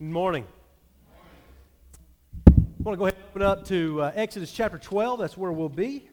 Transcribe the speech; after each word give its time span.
Good 0.00 0.08
morning. 0.08 0.46
I 2.48 2.52
want 2.78 2.94
to 2.94 2.96
go 2.96 3.04
ahead 3.04 3.16
and 3.16 3.24
open 3.28 3.42
up 3.42 3.66
to 3.66 4.00
uh, 4.00 4.12
Exodus 4.14 4.50
chapter 4.50 4.78
12. 4.78 5.20
That's 5.20 5.36
where 5.36 5.52
we'll 5.52 5.68
be. 5.68 6.08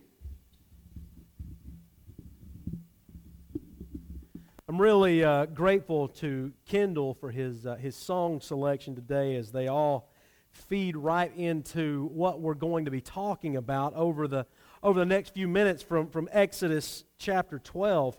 I'm 4.67 4.77
really 4.77 5.23
uh, 5.23 5.45
grateful 5.45 6.09
to 6.09 6.51
Kendall 6.65 7.13
for 7.13 7.31
his, 7.31 7.65
uh, 7.65 7.77
his 7.77 7.95
song 7.95 8.41
selection 8.41 8.93
today 8.93 9.37
as 9.37 9.53
they 9.53 9.69
all 9.69 10.11
feed 10.51 10.97
right 10.97 11.33
into 11.37 12.09
what 12.11 12.41
we're 12.41 12.55
going 12.55 12.83
to 12.83 12.91
be 12.91 12.99
talking 12.99 13.55
about 13.55 13.93
over 13.93 14.27
the, 14.27 14.45
over 14.83 14.99
the 14.99 15.05
next 15.05 15.33
few 15.33 15.47
minutes 15.47 15.81
from, 15.81 16.09
from 16.09 16.27
Exodus 16.33 17.05
chapter 17.17 17.57
12. 17.57 18.17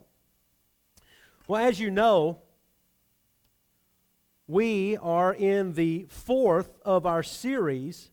Well, 1.46 1.62
as 1.62 1.78
you 1.78 1.90
know, 1.90 2.40
we 4.48 4.96
are 4.96 5.34
in 5.34 5.74
the 5.74 6.06
fourth 6.08 6.80
of 6.82 7.04
our 7.04 7.22
series 7.22 8.10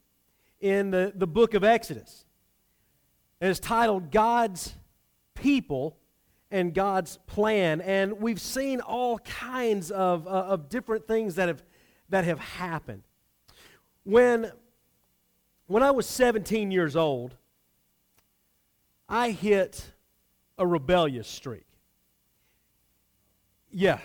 in 0.59 0.91
the, 0.91 1.13
the 1.15 1.25
book 1.25 1.53
of 1.53 1.63
Exodus. 1.63 2.25
It's 3.39 3.59
titled 3.59 4.11
God's 4.11 4.75
People 5.33 5.97
and 6.51 6.73
God's 6.73 7.19
Plan. 7.25 7.79
And 7.79 8.19
we've 8.19 8.41
seen 8.41 8.81
all 8.81 9.19
kinds 9.19 9.91
of, 9.91 10.27
uh, 10.27 10.29
of 10.29 10.67
different 10.67 11.07
things 11.07 11.35
that 11.35 11.47
have, 11.47 11.63
that 12.09 12.25
have 12.25 12.39
happened. 12.39 13.03
When, 14.03 14.51
when 15.67 15.83
I 15.83 15.91
was 15.91 16.05
17 16.05 16.69
years 16.69 16.97
old, 16.97 17.33
I 19.07 19.31
hit 19.31 19.89
a 20.57 20.67
rebellious 20.67 21.29
streak. 21.29 21.65
Yes, 23.71 24.01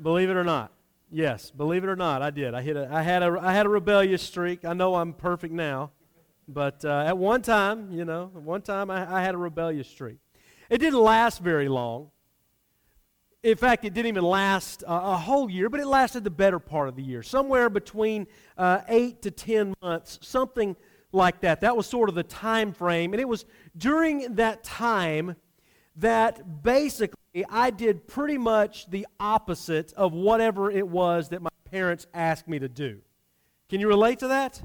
believe 0.00 0.30
it 0.30 0.36
or 0.36 0.44
not. 0.44 0.73
Yes, 1.14 1.52
believe 1.52 1.84
it 1.84 1.86
or 1.88 1.94
not, 1.94 2.22
I 2.22 2.30
did. 2.30 2.54
I 2.54 2.62
hit 2.62 2.76
a, 2.76 2.88
I 2.90 3.02
had 3.02 3.22
a, 3.22 3.38
I 3.40 3.52
had 3.52 3.66
a 3.66 3.68
rebellious 3.68 4.20
streak. 4.20 4.64
I 4.64 4.72
know 4.72 4.96
I'm 4.96 5.12
perfect 5.12 5.54
now, 5.54 5.92
but 6.48 6.84
uh, 6.84 7.04
at 7.06 7.16
one 7.16 7.40
time, 7.40 7.92
you 7.92 8.04
know, 8.04 8.32
at 8.34 8.42
one 8.42 8.62
time 8.62 8.90
I, 8.90 9.18
I 9.18 9.22
had 9.22 9.36
a 9.36 9.38
rebellious 9.38 9.86
streak. 9.86 10.18
It 10.68 10.78
didn't 10.78 10.98
last 10.98 11.38
very 11.38 11.68
long. 11.68 12.10
In 13.44 13.56
fact, 13.56 13.84
it 13.84 13.94
didn't 13.94 14.08
even 14.08 14.24
last 14.24 14.82
uh, 14.82 15.00
a 15.04 15.16
whole 15.16 15.48
year, 15.48 15.70
but 15.70 15.78
it 15.78 15.86
lasted 15.86 16.24
the 16.24 16.30
better 16.30 16.58
part 16.58 16.88
of 16.88 16.96
the 16.96 17.02
year, 17.04 17.22
somewhere 17.22 17.70
between 17.70 18.26
uh, 18.58 18.80
eight 18.88 19.22
to 19.22 19.30
ten 19.30 19.72
months, 19.80 20.18
something 20.20 20.74
like 21.12 21.42
that. 21.42 21.60
That 21.60 21.76
was 21.76 21.86
sort 21.86 22.08
of 22.08 22.16
the 22.16 22.24
time 22.24 22.72
frame, 22.72 23.12
and 23.12 23.20
it 23.20 23.28
was 23.28 23.44
during 23.76 24.34
that 24.34 24.64
time 24.64 25.36
that 25.94 26.64
basically 26.64 27.14
I 27.50 27.70
did 27.70 28.06
pretty 28.06 28.38
much 28.38 28.88
the 28.90 29.06
opposite 29.18 29.92
of 29.94 30.12
whatever 30.12 30.70
it 30.70 30.86
was 30.86 31.30
that 31.30 31.42
my 31.42 31.50
parents 31.70 32.06
asked 32.14 32.46
me 32.46 32.58
to 32.58 32.68
do. 32.68 33.00
Can 33.68 33.80
you 33.80 33.88
relate 33.88 34.20
to 34.20 34.28
that? 34.28 34.62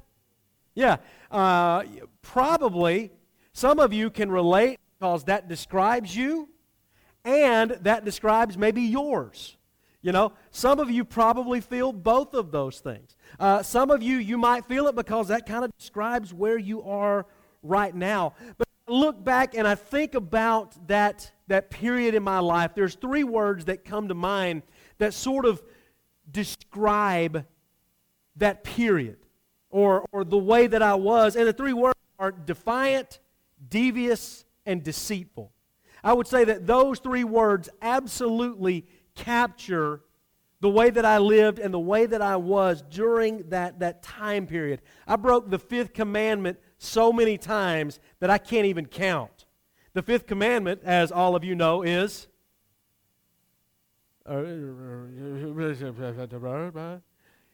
Yeah. 0.75 0.97
Uh, 1.31 1.83
probably 2.21 3.11
some 3.53 3.79
of 3.79 3.91
you 3.91 4.09
can 4.09 4.31
relate 4.31 4.79
because 4.99 5.23
that 5.25 5.47
describes 5.47 6.15
you 6.15 6.49
and 7.25 7.71
that 7.81 8.05
describes 8.05 8.57
maybe 8.57 8.81
yours. 8.81 9.57
You 10.01 10.13
know, 10.13 10.31
some 10.51 10.79
of 10.79 10.89
you 10.89 11.03
probably 11.03 11.59
feel 11.59 11.91
both 11.91 12.33
of 12.33 12.51
those 12.51 12.79
things. 12.79 13.17
Uh, 13.37 13.61
some 13.63 13.91
of 13.91 14.01
you, 14.01 14.17
you 14.17 14.37
might 14.37 14.65
feel 14.65 14.87
it 14.87 14.95
because 14.95 15.27
that 15.27 15.45
kind 15.45 15.65
of 15.65 15.71
describes 15.77 16.33
where 16.33 16.57
you 16.57 16.81
are 16.83 17.25
right 17.61 17.93
now. 17.93 18.33
But 18.57 18.68
look 18.89 19.23
back 19.23 19.55
and 19.55 19.67
I 19.67 19.75
think 19.75 20.15
about 20.15 20.87
that, 20.87 21.31
that 21.47 21.69
period 21.69 22.15
in 22.15 22.23
my 22.23 22.39
life, 22.39 22.71
there's 22.75 22.95
three 22.95 23.23
words 23.23 23.65
that 23.65 23.85
come 23.85 24.07
to 24.07 24.13
mind 24.13 24.63
that 24.97 25.13
sort 25.13 25.45
of 25.45 25.61
describe 26.31 27.45
that 28.35 28.63
period 28.63 29.17
or, 29.69 30.05
or 30.11 30.23
the 30.23 30.37
way 30.37 30.67
that 30.67 30.81
I 30.81 30.95
was. 30.95 31.35
And 31.35 31.47
the 31.47 31.53
three 31.53 31.73
words 31.73 31.97
are 32.17 32.31
defiant, 32.31 33.19
devious, 33.69 34.45
and 34.65 34.83
deceitful. 34.83 35.51
I 36.03 36.13
would 36.13 36.27
say 36.27 36.43
that 36.45 36.65
those 36.65 36.99
three 36.99 37.23
words 37.23 37.69
absolutely 37.81 38.85
capture 39.15 40.01
the 40.61 40.69
way 40.69 40.89
that 40.89 41.05
I 41.05 41.17
lived 41.17 41.59
and 41.59 41.73
the 41.73 41.79
way 41.79 42.05
that 42.05 42.21
I 42.21 42.35
was 42.35 42.83
during 42.89 43.49
that, 43.49 43.79
that 43.79 44.03
time 44.03 44.45
period. 44.45 44.81
I 45.07 45.15
broke 45.15 45.49
the 45.49 45.59
fifth 45.59 45.93
commandment 45.93 46.59
so 46.79 47.13
many 47.13 47.37
times 47.37 47.99
that 48.19 48.31
I 48.31 48.39
can't 48.39 48.65
even 48.65 48.87
count. 48.87 49.45
The 49.93 50.01
fifth 50.01 50.25
commandment, 50.25 50.81
as 50.83 51.11
all 51.11 51.35
of 51.35 51.43
you 51.43 51.53
know, 51.53 51.83
is. 51.83 52.27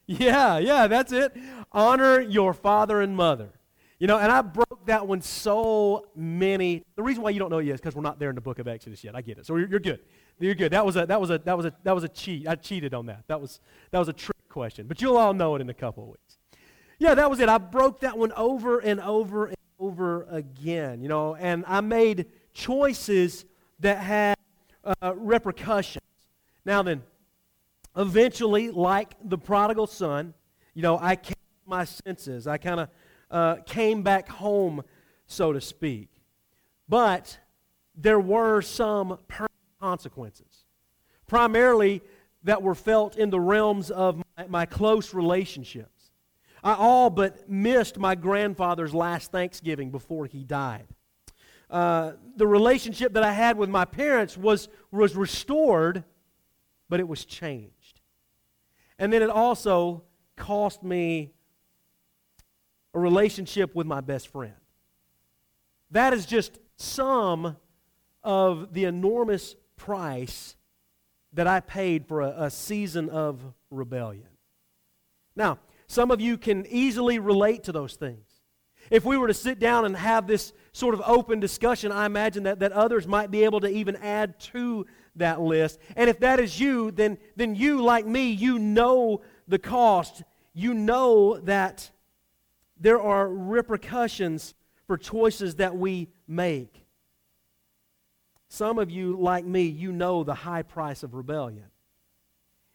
Yeah, 0.08 0.60
yeah, 0.60 0.86
that's 0.88 1.12
it. 1.12 1.36
Honor 1.72 2.22
your 2.22 2.54
father 2.54 3.02
and 3.02 3.16
mother. 3.16 3.50
You 3.98 4.08
know, 4.08 4.20
and 4.20 4.32
I 4.32 4.42
broke 4.42 4.86
that 4.86 5.08
one 5.08 5.22
so 5.22 6.08
many. 6.16 6.84
The 6.96 7.02
reason 7.02 7.24
why 7.24 7.32
you 7.32 7.40
don't 7.40 7.50
know 7.50 7.60
yet 7.60 7.76
is 7.76 7.82
because 7.82 7.96
we're 7.96 8.04
not 8.04 8.20
there 8.20 8.30
in 8.30 8.36
the 8.36 8.42
book 8.42 8.60
of 8.60 8.68
Exodus 8.68 9.04
yet. 9.04 9.16
I 9.16 9.22
get 9.22 9.40
it. 9.40 9.46
So 9.48 9.56
you're, 9.56 9.70
you're 9.70 9.80
good. 9.80 10.02
You're 10.38 10.54
good. 10.54 10.74
That 10.74 10.86
was 10.86 10.98
a 10.98 11.06
that 11.06 11.20
was 11.20 11.30
a 11.30 11.40
that 11.40 11.58
was 11.58 11.66
a 11.66 11.74
that 11.84 11.96
was 11.96 12.04
a 12.04 12.10
cheat. 12.10 12.48
I 12.48 12.56
cheated 12.56 12.94
on 12.94 13.06
that. 13.06 13.24
That 13.28 13.40
was 13.40 13.62
that 13.92 14.00
was 14.00 14.10
a 14.10 14.14
trick 14.14 14.48
question. 14.50 14.86
But 14.86 15.02
you'll 15.02 15.18
all 15.18 15.34
know 15.34 15.56
it 15.56 15.62
in 15.62 15.70
a 15.70 15.74
couple 15.74 16.04
of 16.04 16.10
weeks 16.10 16.25
yeah, 17.00 17.16
that 17.16 17.30
was 17.30 17.40
it. 17.40 17.50
I 17.50 17.58
broke 17.58 18.02
that 18.02 18.18
one 18.18 18.32
over 18.34 18.80
and 18.80 19.00
over 19.02 19.48
and 19.48 19.56
over 19.80 20.24
again, 20.30 21.02
you 21.02 21.10
know, 21.10 21.36
and 21.36 21.64
I 21.68 21.82
made 21.82 22.28
choices 22.54 23.46
that 23.80 23.98
had 23.98 24.38
uh, 24.84 25.14
repercussions. 25.16 26.04
Now 26.64 26.82
then, 26.84 27.04
eventually, 27.96 28.72
like 28.72 29.16
the 29.24 29.38
prodigal 29.38 29.88
son, 29.88 30.34
you 30.74 30.82
know, 30.82 30.98
I 31.00 31.16
came 31.16 31.34
to 31.34 31.70
my 31.70 31.86
senses. 31.86 32.48
I 32.48 32.58
kind 32.58 32.82
of 32.82 32.90
uh, 33.30 33.56
came 33.66 34.02
back 34.02 34.30
home, 34.30 34.84
so 35.28 35.54
to 35.54 35.62
speak. 35.62 36.10
But 36.88 37.38
there 37.96 38.20
were 38.20 38.62
some 38.62 39.20
consequences, 39.82 40.66
primarily 41.28 42.02
that 42.44 42.62
were 42.62 42.76
felt 42.76 43.18
in 43.18 43.30
the 43.30 43.40
realms 43.40 43.90
of 43.90 44.22
my, 44.38 44.48
my 44.48 44.66
close 44.66 45.14
relationship. 45.14 45.90
I 46.66 46.74
all 46.74 47.12
but 47.12 47.48
missed 47.48 48.00
my 48.00 48.16
grandfather's 48.16 48.92
last 48.92 49.32
Thanksgiving 49.32 49.92
before 49.92 50.26
he 50.26 50.44
died. 50.44 50.88
Uh, 51.70 52.14
the 52.36 52.48
relationship 52.48 53.14
that 53.14 53.22
I 53.22 53.32
had 53.32 53.56
with 53.56 53.70
my 53.70 53.86
parents 53.86 54.36
was, 54.36 54.68
was 54.92 55.16
restored, 55.16 56.04
but 56.90 57.00
it 57.00 57.08
was 57.08 57.24
changed. 57.24 58.02
And 58.98 59.14
then 59.14 59.22
it 59.22 59.30
also 59.30 60.06
cost 60.36 60.82
me 60.82 61.34
a 62.96 63.00
relationship 63.00 63.76
with 63.76 63.86
my 63.86 64.02
best 64.02 64.30
friend. 64.30 64.56
That 65.92 66.14
is 66.14 66.26
just 66.26 66.58
some 66.78 67.58
of 68.24 68.74
the 68.74 68.86
enormous 68.86 69.56
price 69.78 70.56
that 71.34 71.46
I 71.46 71.60
paid 71.60 72.08
for 72.08 72.22
a, 72.22 72.46
a 72.46 72.50
season 72.50 73.10
of 73.10 73.40
rebellion. 73.70 74.30
Now, 75.36 75.60
some 75.88 76.12
of 76.12 76.22
you 76.22 76.38
can 76.38 76.66
easily 76.68 77.20
relate 77.20 77.64
to 77.66 77.72
those 77.72 77.96
things. 77.96 78.26
If 78.92 79.04
we 79.04 79.18
were 79.18 79.28
to 79.28 79.34
sit 79.34 79.60
down 79.60 79.86
and 79.86 79.96
have 79.96 80.28
this 80.28 80.54
sort 80.72 80.94
of 80.94 81.02
open 81.06 81.40
discussion, 81.40 81.92
I 81.92 82.06
imagine 82.06 82.44
that, 82.44 82.60
that 82.60 82.72
others 82.72 83.08
might 83.08 83.32
be 83.32 83.44
able 83.44 83.62
to 83.62 83.68
even 83.68 83.96
add 83.96 84.40
to 84.52 84.86
that 85.16 85.42
list. 85.42 85.80
And 85.96 86.10
if 86.10 86.20
that 86.20 86.40
is 86.40 86.60
you, 86.60 86.92
then, 86.92 87.18
then 87.36 87.56
you, 87.56 87.82
like 87.82 88.06
me, 88.06 88.30
you 88.32 88.60
know 88.60 89.22
the 89.48 89.60
cost. 89.60 90.24
You 90.54 90.74
know 90.74 91.40
that 91.40 91.90
there 92.80 93.02
are 93.02 93.28
repercussions 93.28 94.54
for 94.86 94.98
choices 94.98 95.56
that 95.56 95.76
we 95.76 96.10
make. 96.28 96.86
Some 98.50 98.78
of 98.78 98.92
you, 98.92 99.18
like 99.20 99.46
me, 99.46 99.64
you 99.64 99.92
know 99.92 100.24
the 100.24 100.36
high 100.36 100.62
price 100.62 101.02
of 101.02 101.14
rebellion. 101.14 101.66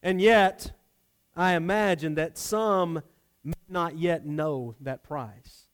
And 0.03 0.21
yet, 0.21 0.73
I 1.37 1.55
imagine 1.55 2.17
that 2.17 2.37
some 2.37 3.03
may 3.45 3.53
not 3.69 3.99
yet 3.99 4.27
know 4.27 4.75
that 4.81 5.03
price 5.03 5.67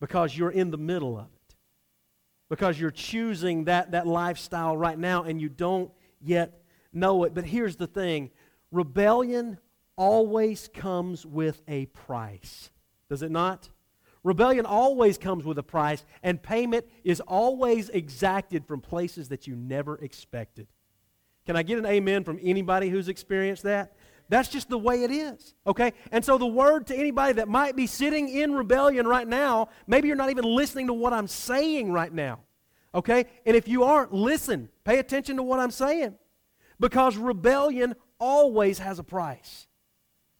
because 0.00 0.36
you're 0.36 0.50
in 0.50 0.70
the 0.70 0.78
middle 0.78 1.18
of 1.18 1.26
it. 1.26 1.56
Because 2.48 2.78
you're 2.78 2.92
choosing 2.92 3.64
that, 3.64 3.90
that 3.90 4.06
lifestyle 4.06 4.76
right 4.76 4.98
now 4.98 5.24
and 5.24 5.40
you 5.40 5.48
don't 5.48 5.90
yet 6.20 6.62
know 6.92 7.24
it. 7.24 7.34
But 7.34 7.44
here's 7.44 7.76
the 7.76 7.88
thing 7.88 8.30
rebellion 8.70 9.58
always 9.96 10.68
comes 10.72 11.26
with 11.26 11.62
a 11.66 11.86
price, 11.86 12.70
does 13.08 13.22
it 13.22 13.30
not? 13.30 13.70
Rebellion 14.22 14.66
always 14.66 15.18
comes 15.18 15.44
with 15.44 15.56
a 15.56 15.62
price, 15.62 16.04
and 16.20 16.42
payment 16.42 16.84
is 17.04 17.20
always 17.20 17.88
exacted 17.90 18.66
from 18.66 18.80
places 18.80 19.28
that 19.28 19.46
you 19.46 19.54
never 19.54 19.96
expected. 19.98 20.66
Can 21.46 21.56
I 21.56 21.62
get 21.62 21.78
an 21.78 21.86
amen 21.86 22.24
from 22.24 22.40
anybody 22.42 22.88
who's 22.88 23.08
experienced 23.08 23.62
that? 23.62 23.94
That's 24.28 24.48
just 24.48 24.68
the 24.68 24.78
way 24.78 25.04
it 25.04 25.10
is. 25.10 25.54
Okay? 25.66 25.92
And 26.10 26.24
so 26.24 26.38
the 26.38 26.46
word 26.46 26.86
to 26.88 26.96
anybody 26.96 27.34
that 27.34 27.48
might 27.48 27.76
be 27.76 27.86
sitting 27.86 28.28
in 28.28 28.52
rebellion 28.52 29.06
right 29.06 29.26
now, 29.26 29.68
maybe 29.86 30.08
you're 30.08 30.16
not 30.16 30.30
even 30.30 30.44
listening 30.44 30.88
to 30.88 30.92
what 30.92 31.12
I'm 31.12 31.28
saying 31.28 31.92
right 31.92 32.12
now. 32.12 32.40
Okay? 32.94 33.26
And 33.44 33.56
if 33.56 33.68
you 33.68 33.84
aren't, 33.84 34.12
listen. 34.12 34.68
Pay 34.84 34.98
attention 34.98 35.36
to 35.36 35.42
what 35.42 35.60
I'm 35.60 35.70
saying. 35.70 36.14
Because 36.80 37.16
rebellion 37.16 37.94
always 38.18 38.78
has 38.78 38.98
a 38.98 39.04
price. 39.04 39.66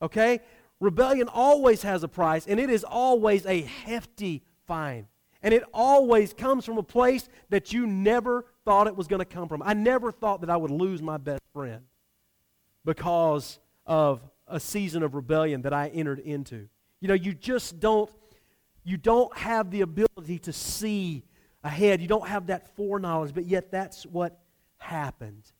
Okay? 0.01 0.41
Rebellion 0.79 1.27
always 1.27 1.81
has 1.81 2.03
a 2.03 2.07
price, 2.07 2.45
and 2.45 2.59
it 2.59 2.69
is 2.69 2.83
always 2.83 3.45
a 3.45 3.61
hefty 3.61 4.43
fine. 4.67 5.07
And 5.41 5.53
it 5.53 5.63
always 5.73 6.33
comes 6.33 6.65
from 6.65 6.77
a 6.77 6.83
place 6.83 7.29
that 7.49 7.71
you 7.71 7.87
never 7.87 8.45
thought 8.65 8.87
it 8.87 8.95
was 8.95 9.07
going 9.07 9.19
to 9.19 9.25
come 9.25 9.47
from. 9.47 9.63
I 9.63 9.73
never 9.73 10.11
thought 10.11 10.41
that 10.41 10.49
I 10.49 10.57
would 10.57 10.71
lose 10.71 11.01
my 11.01 11.17
best 11.17 11.41
friend 11.53 11.83
because 12.83 13.59
of 13.87 14.21
a 14.47 14.59
season 14.59 15.01
of 15.01 15.15
rebellion 15.15 15.63
that 15.63 15.73
I 15.73 15.87
entered 15.87 16.19
into. 16.19 16.67
You 16.99 17.07
know, 17.07 17.13
you 17.13 17.33
just 17.33 17.79
don't 17.79 18.11
you 18.83 18.95
don't 18.95 19.35
have 19.37 19.69
the 19.69 19.81
ability 19.81 20.39
to 20.39 20.53
see 20.53 21.25
ahead. 21.63 22.01
You 22.01 22.07
don't 22.07 22.27
have 22.27 22.47
that 22.47 22.73
foreknowledge, 22.75 23.33
but 23.33 23.45
yet 23.45 23.69
that's 23.69 24.05
what 24.05 24.39
happened. 24.77 25.51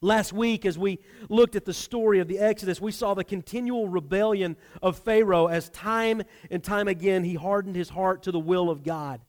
Last 0.00 0.32
week, 0.32 0.66
as 0.66 0.76
we 0.76 0.98
looked 1.28 1.54
at 1.54 1.64
the 1.64 1.72
story 1.72 2.18
of 2.18 2.26
the 2.26 2.40
Exodus, 2.40 2.80
we 2.80 2.90
saw 2.90 3.14
the 3.14 3.22
continual 3.22 3.88
rebellion 3.88 4.56
of 4.82 4.98
Pharaoh 4.98 5.46
as 5.46 5.70
time 5.70 6.22
and 6.50 6.62
time 6.62 6.88
again 6.88 7.22
he 7.22 7.34
hardened 7.34 7.76
his 7.76 7.88
heart 7.88 8.24
to 8.24 8.32
the 8.32 8.40
will 8.40 8.68
of 8.68 8.82
God. 8.82 9.20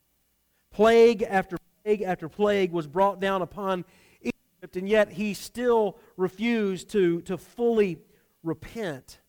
Plague 0.72 1.22
after 1.22 1.58
plague 1.84 2.02
after 2.02 2.28
plague 2.28 2.72
was 2.72 2.88
brought 2.88 3.20
down 3.20 3.44
upon 3.44 3.86
Egypt, 4.64 4.78
and 4.78 4.88
yet 4.88 5.12
he 5.12 5.34
still 5.34 5.98
refused 6.16 6.90
to, 6.90 7.20
to 7.24 7.38
fully 7.38 8.00
repent. 8.44 9.20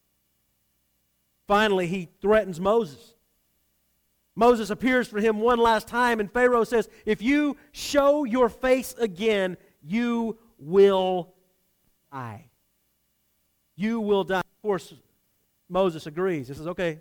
Finally, 1.48 1.88
he 1.88 2.08
threatens 2.20 2.60
Moses. 2.60 3.14
Moses 4.36 4.70
appears 4.70 5.08
for 5.08 5.18
him 5.18 5.40
one 5.40 5.58
last 5.58 5.88
time, 5.88 6.20
and 6.20 6.30
Pharaoh 6.30 6.62
says, 6.62 6.88
If 7.04 7.20
you 7.20 7.56
show 7.72 8.22
your 8.22 8.48
face 8.48 8.94
again, 8.96 9.56
you 9.82 10.38
will 10.56 11.34
die. 12.12 12.50
You 13.74 13.98
will 13.98 14.22
die. 14.22 14.38
Of 14.38 14.62
course, 14.62 14.94
Moses 15.68 16.06
agrees. 16.06 16.46
He 16.46 16.54
says, 16.54 16.68
Okay, 16.68 17.00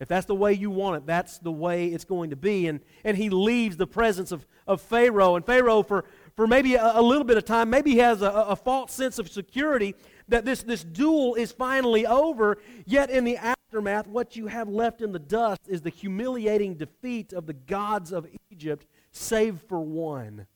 if 0.00 0.08
that's 0.08 0.26
the 0.26 0.34
way 0.34 0.52
you 0.52 0.70
want 0.70 0.96
it, 0.96 1.06
that's 1.06 1.38
the 1.38 1.52
way 1.52 1.86
it's 1.86 2.04
going 2.04 2.30
to 2.30 2.36
be. 2.36 2.66
And, 2.66 2.80
and 3.04 3.16
he 3.16 3.30
leaves 3.30 3.76
the 3.76 3.86
presence 3.86 4.32
of, 4.32 4.46
of 4.66 4.80
Pharaoh. 4.80 5.36
And 5.36 5.46
Pharaoh, 5.46 5.82
for, 5.82 6.04
for 6.36 6.46
maybe 6.46 6.74
a, 6.74 6.98
a 6.98 7.02
little 7.02 7.24
bit 7.24 7.36
of 7.36 7.44
time, 7.44 7.70
maybe 7.70 7.92
he 7.92 7.98
has 7.98 8.22
a, 8.22 8.30
a 8.30 8.56
false 8.56 8.92
sense 8.92 9.18
of 9.18 9.30
security 9.30 9.94
that 10.28 10.44
this, 10.44 10.62
this 10.62 10.82
duel 10.82 11.34
is 11.34 11.52
finally 11.52 12.06
over. 12.06 12.58
Yet 12.86 13.10
in 13.10 13.24
the 13.24 13.36
aftermath, 13.36 14.06
what 14.06 14.36
you 14.36 14.46
have 14.46 14.68
left 14.68 15.00
in 15.00 15.12
the 15.12 15.18
dust 15.18 15.60
is 15.68 15.82
the 15.82 15.90
humiliating 15.90 16.74
defeat 16.74 17.32
of 17.32 17.46
the 17.46 17.52
gods 17.52 18.12
of 18.12 18.26
Egypt, 18.50 18.86
save 19.12 19.60
for 19.68 19.80
one. 19.80 20.46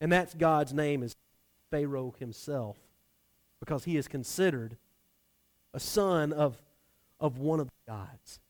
And 0.00 0.10
that's 0.10 0.34
God's 0.34 0.72
name 0.72 1.02
is 1.02 1.14
Pharaoh 1.70 2.14
himself, 2.18 2.76
because 3.60 3.84
he 3.84 3.96
is 3.96 4.08
considered 4.08 4.76
a 5.72 5.80
son 5.80 6.32
of, 6.32 6.60
of 7.20 7.38
one 7.38 7.60
of 7.60 7.66
the 7.66 7.92
gods. 7.92 8.40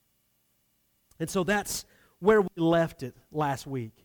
And 1.21 1.31
so 1.31 1.45
that's 1.45 1.85
where 2.19 2.43
we 2.43 2.49
left 2.57 3.03
it 3.03 3.15
last 3.31 3.67
week. 3.67 4.04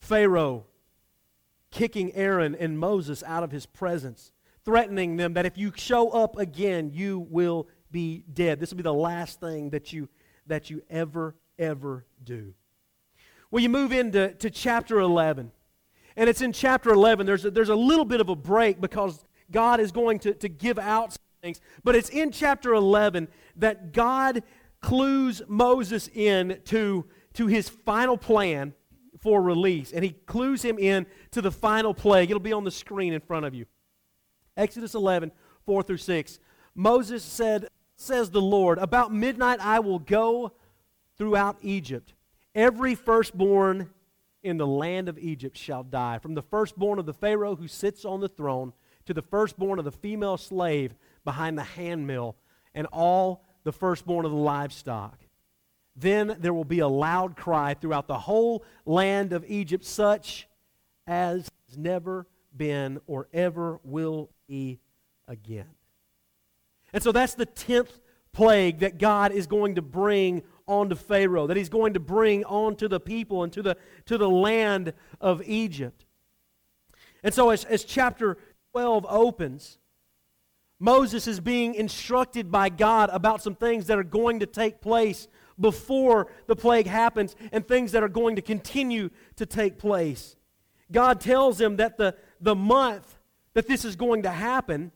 Pharaoh 0.00 0.66
kicking 1.70 2.14
Aaron 2.14 2.54
and 2.54 2.78
Moses 2.78 3.22
out 3.24 3.42
of 3.42 3.50
his 3.50 3.66
presence, 3.66 4.32
threatening 4.64 5.16
them 5.16 5.34
that 5.34 5.46
if 5.46 5.58
you 5.58 5.72
show 5.76 6.10
up 6.10 6.38
again, 6.38 6.90
you 6.92 7.26
will 7.30 7.68
be 7.90 8.24
dead. 8.32 8.60
This 8.60 8.70
will 8.70 8.78
be 8.78 8.82
the 8.82 8.94
last 8.94 9.40
thing 9.40 9.70
that 9.70 9.92
you, 9.92 10.08
that 10.46 10.70
you 10.70 10.82
ever, 10.88 11.34
ever 11.58 12.04
do. 12.24 12.54
Well, 13.50 13.62
you 13.62 13.68
move 13.68 13.92
into 13.92 14.32
to 14.34 14.50
chapter 14.50 15.00
11. 15.00 15.52
And 16.16 16.30
it's 16.30 16.40
in 16.40 16.52
chapter 16.52 16.90
11. 16.90 17.26
There's 17.26 17.44
a, 17.44 17.50
there's 17.50 17.68
a 17.68 17.76
little 17.76 18.04
bit 18.04 18.20
of 18.20 18.28
a 18.28 18.36
break 18.36 18.80
because 18.80 19.24
God 19.50 19.80
is 19.80 19.92
going 19.92 20.18
to, 20.20 20.34
to 20.34 20.48
give 20.48 20.78
out 20.78 21.16
things. 21.42 21.60
But 21.84 21.94
it's 21.94 22.08
in 22.08 22.32
chapter 22.32 22.72
11 22.72 23.28
that 23.56 23.92
God 23.92 24.42
clues 24.80 25.42
Moses 25.46 26.08
in 26.08 26.60
to, 26.66 27.04
to 27.34 27.46
his 27.46 27.68
final 27.68 28.16
plan 28.16 28.72
for 29.26 29.42
release. 29.42 29.90
And 29.90 30.04
he 30.04 30.12
clues 30.12 30.62
him 30.62 30.78
in 30.78 31.04
to 31.32 31.42
the 31.42 31.50
final 31.50 31.92
plague. 31.92 32.30
It'll 32.30 32.38
be 32.38 32.52
on 32.52 32.62
the 32.62 32.70
screen 32.70 33.12
in 33.12 33.20
front 33.20 33.44
of 33.44 33.54
you. 33.54 33.66
Exodus 34.56 34.94
11, 34.94 35.32
4 35.64 35.82
through 35.82 35.96
6. 35.96 36.38
Moses 36.76 37.24
said, 37.24 37.66
Says 37.96 38.30
the 38.30 38.40
Lord, 38.40 38.78
About 38.78 39.12
midnight 39.12 39.58
I 39.60 39.80
will 39.80 39.98
go 39.98 40.52
throughout 41.18 41.56
Egypt. 41.60 42.14
Every 42.54 42.94
firstborn 42.94 43.90
in 44.44 44.58
the 44.58 44.66
land 44.66 45.08
of 45.08 45.18
Egypt 45.18 45.58
shall 45.58 45.82
die, 45.82 46.20
from 46.20 46.34
the 46.34 46.42
firstborn 46.42 47.00
of 47.00 47.06
the 47.06 47.12
Pharaoh 47.12 47.56
who 47.56 47.66
sits 47.66 48.04
on 48.04 48.20
the 48.20 48.28
throne 48.28 48.72
to 49.06 49.12
the 49.12 49.22
firstborn 49.22 49.80
of 49.80 49.84
the 49.84 49.90
female 49.90 50.36
slave 50.36 50.94
behind 51.24 51.58
the 51.58 51.64
handmill, 51.64 52.36
and 52.76 52.86
all 52.92 53.44
the 53.64 53.72
firstborn 53.72 54.24
of 54.24 54.30
the 54.30 54.36
livestock. 54.36 55.18
Then 55.96 56.36
there 56.40 56.52
will 56.52 56.64
be 56.64 56.80
a 56.80 56.88
loud 56.88 57.36
cry 57.36 57.74
throughout 57.74 58.06
the 58.06 58.18
whole 58.18 58.64
land 58.84 59.32
of 59.32 59.44
Egypt, 59.48 59.84
such 59.84 60.46
as 61.06 61.48
has 61.68 61.78
never 61.78 62.26
been 62.56 63.00
or 63.06 63.28
ever 63.32 63.80
will 63.82 64.30
be 64.46 64.78
again. 65.26 65.68
And 66.92 67.02
so 67.02 67.12
that's 67.12 67.34
the 67.34 67.46
tenth 67.46 68.00
plague 68.32 68.80
that 68.80 68.98
God 68.98 69.32
is 69.32 69.46
going 69.46 69.76
to 69.76 69.82
bring 69.82 70.42
onto 70.68 70.94
Pharaoh, 70.94 71.46
that 71.46 71.56
he's 71.56 71.68
going 71.68 71.94
to 71.94 72.00
bring 72.00 72.44
onto 72.44 72.88
the 72.88 73.00
people 73.00 73.42
and 73.42 73.52
to 73.52 73.62
the, 73.62 73.76
to 74.06 74.18
the 74.18 74.28
land 74.28 74.92
of 75.20 75.42
Egypt. 75.46 76.04
And 77.22 77.32
so, 77.32 77.50
as, 77.50 77.64
as 77.64 77.84
chapter 77.84 78.36
12 78.72 79.06
opens, 79.08 79.78
Moses 80.78 81.26
is 81.26 81.40
being 81.40 81.74
instructed 81.74 82.50
by 82.50 82.68
God 82.68 83.10
about 83.12 83.42
some 83.42 83.54
things 83.54 83.86
that 83.86 83.98
are 83.98 84.04
going 84.04 84.40
to 84.40 84.46
take 84.46 84.80
place 84.80 85.28
before 85.58 86.28
the 86.46 86.56
plague 86.56 86.86
happens 86.86 87.34
and 87.52 87.66
things 87.66 87.92
that 87.92 88.02
are 88.02 88.08
going 88.08 88.36
to 88.36 88.42
continue 88.42 89.10
to 89.36 89.46
take 89.46 89.78
place. 89.78 90.36
God 90.92 91.20
tells 91.20 91.60
him 91.60 91.76
that 91.76 91.96
the, 91.96 92.14
the 92.40 92.54
month 92.54 93.18
that 93.54 93.66
this 93.66 93.84
is 93.84 93.96
going 93.96 94.22
to 94.22 94.30
happen, 94.30 94.92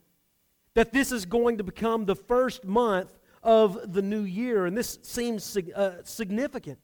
that 0.75 0.93
this 0.93 1.11
is 1.11 1.25
going 1.25 1.57
to 1.57 1.63
become 1.63 2.05
the 2.05 2.15
first 2.15 2.63
month 2.63 3.17
of 3.43 3.93
the 3.93 4.01
new 4.01 4.21
year. 4.21 4.65
And 4.65 4.77
this 4.77 4.99
seems 5.01 5.57
uh, 5.57 5.95
significant 6.03 6.79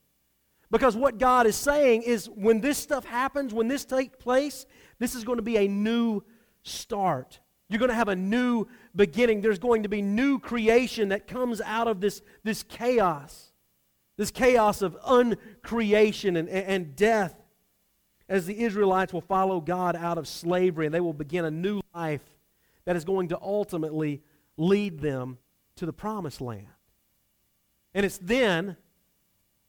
because 0.72 0.96
what 0.96 1.18
God 1.18 1.46
is 1.46 1.56
saying 1.56 2.02
is 2.02 2.28
when 2.28 2.62
this 2.62 2.78
stuff 2.78 3.06
happens, 3.06 3.54
when 3.54 3.68
this 3.68 3.86
takes 3.86 4.16
place, 4.18 4.66
this 5.00 5.16
is 5.16 5.24
going 5.24 5.38
to 5.38 5.44
be 5.44 5.58
a 5.58 5.68
new 5.68 6.24
start. 6.64 7.40
You're 7.70 7.80
going 7.80 7.90
to 7.90 7.96
have 7.96 8.08
a 8.08 8.16
new 8.16 8.66
beginning. 8.96 9.42
There's 9.42 9.60
going 9.60 9.84
to 9.84 9.90
be 9.90 10.02
new 10.02 10.40
creation 10.40 11.10
that 11.10 11.28
comes 11.28 11.62
out 11.62 11.88
of 11.88 12.02
this, 12.02 12.22
this 12.44 12.64
chaos, 12.64 13.47
this 14.18 14.32
chaos 14.32 14.82
of 14.82 14.98
uncreation 15.06 16.36
and, 16.38 16.50
and 16.50 16.96
death, 16.96 17.36
as 18.28 18.46
the 18.46 18.60
Israelites 18.64 19.14
will 19.14 19.22
follow 19.22 19.62
God 19.62 19.96
out 19.96 20.18
of 20.18 20.28
slavery 20.28 20.88
and 20.88 20.94
they 20.94 21.00
will 21.00 21.14
begin 21.14 21.46
a 21.46 21.52
new 21.52 21.82
life 21.96 22.24
that 22.86 22.96
is 22.96 23.06
going 23.06 23.30
to 23.30 23.40
ultimately 23.42 24.22
lead 24.58 25.00
them 25.00 25.38
to 25.76 25.86
the 25.86 25.94
promised 25.94 26.42
land. 26.42 26.68
And 27.94 28.06
it's 28.06 28.18
then 28.18 28.76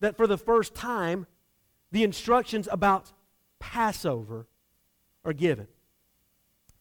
that 0.00 0.17
for 0.17 0.26
the 0.26 0.38
first 0.38 0.75
time, 0.75 1.26
the 1.93 2.02
instructions 2.02 2.69
about 2.71 3.12
Passover 3.59 4.47
are 5.25 5.33
given. 5.33 5.67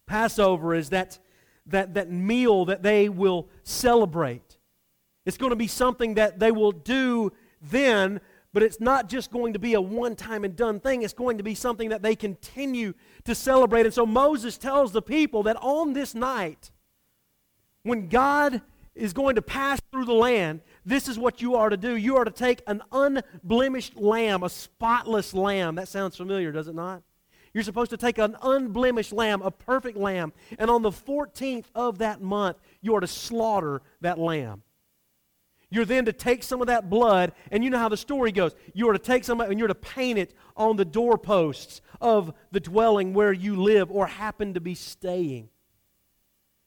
Passover 0.06 0.74
is 0.74 0.90
that, 0.90 1.20
that, 1.66 1.94
that 1.96 2.10
meal 2.10 2.66
that 2.66 2.82
they 2.82 3.10
will 3.10 3.50
celebrate. 3.64 4.58
It's 5.26 5.38
going 5.38 5.50
to 5.50 5.58
be 5.58 5.68
something 5.68 6.16
that 6.16 6.40
they 6.40 6.52
will 6.52 6.72
do 6.72 7.32
then, 7.62 8.22
but 8.54 8.64
it's 8.64 8.80
not 8.80 9.10
just 9.10 9.32
going 9.32 9.54
to 9.54 9.60
be 9.60 9.74
a 9.74 9.82
one 9.82 10.16
time 10.16 10.44
and 10.44 10.56
done 10.56 10.80
thing. 10.80 11.04
It's 11.04 11.14
going 11.14 11.38
to 11.38 11.44
be 11.44 11.56
something 11.56 11.90
that 11.90 12.02
they 12.02 12.16
continue 12.16 12.94
to 13.26 13.36
celebrate. 13.36 13.86
And 13.86 13.94
so 13.94 14.06
Moses 14.06 14.58
tells 14.58 14.92
the 14.92 15.02
people 15.02 15.44
that 15.44 15.58
on 15.58 15.94
this 15.94 16.16
night, 16.16 16.72
when 17.84 18.10
God 18.10 18.62
is 18.96 19.14
going 19.14 19.36
to 19.36 19.42
pass 19.42 19.80
through 19.92 20.06
the 20.06 20.14
land, 20.14 20.62
this 20.86 21.08
is 21.08 21.20
what 21.20 21.42
you 21.42 21.56
are 21.56 21.70
to 21.70 21.78
do. 21.78 21.96
You 21.96 22.18
are 22.18 22.26
to 22.26 22.32
take 22.32 22.64
an 22.68 22.82
unblemished 22.92 23.96
lamb, 23.98 24.44
a 24.44 24.50
spotless 24.50 25.34
lamb. 25.34 25.76
That 25.76 25.88
sounds 25.88 26.18
familiar, 26.18 26.52
does 26.52 26.68
it 26.68 26.76
not? 26.76 27.04
You're 27.54 27.64
supposed 27.64 27.92
to 27.92 27.98
take 27.98 28.18
an 28.18 28.36
unblemished 28.42 29.14
lamb, 29.14 29.42
a 29.42 29.52
perfect 29.52 29.98
lamb, 29.98 30.34
and 30.60 30.70
on 30.70 30.82
the 30.82 30.92
14th 30.92 31.66
of 31.74 32.00
that 32.00 32.22
month, 32.22 32.58
you 32.82 32.96
are 32.96 33.00
to 33.00 33.08
slaughter 33.08 33.82
that 34.02 34.20
lamb. 34.20 34.64
You're 35.70 35.86
then 35.86 36.06
to 36.06 36.14
take 36.14 36.44
some 36.44 36.62
of 36.62 36.68
that 36.68 36.90
blood, 36.90 37.34
and 37.52 37.64
you 37.64 37.70
know 37.70 37.78
how 37.78 37.90
the 37.90 37.98
story 37.98 38.32
goes. 38.32 38.54
You 38.74 38.90
are 38.90 38.94
to 38.94 39.00
take 39.00 39.24
some 39.24 39.42
and 39.42 39.60
you're 39.60 39.68
to 39.68 39.76
paint 39.76 40.18
it 40.18 40.34
on 40.56 40.78
the 40.78 40.86
doorposts 40.86 41.82
of 42.00 42.34
the 42.52 42.60
dwelling 42.60 43.14
where 43.14 43.34
you 43.34 43.62
live 43.62 43.92
or 43.92 44.08
happen 44.08 44.54
to 44.54 44.62
be 44.62 44.76
staying. 44.76 45.50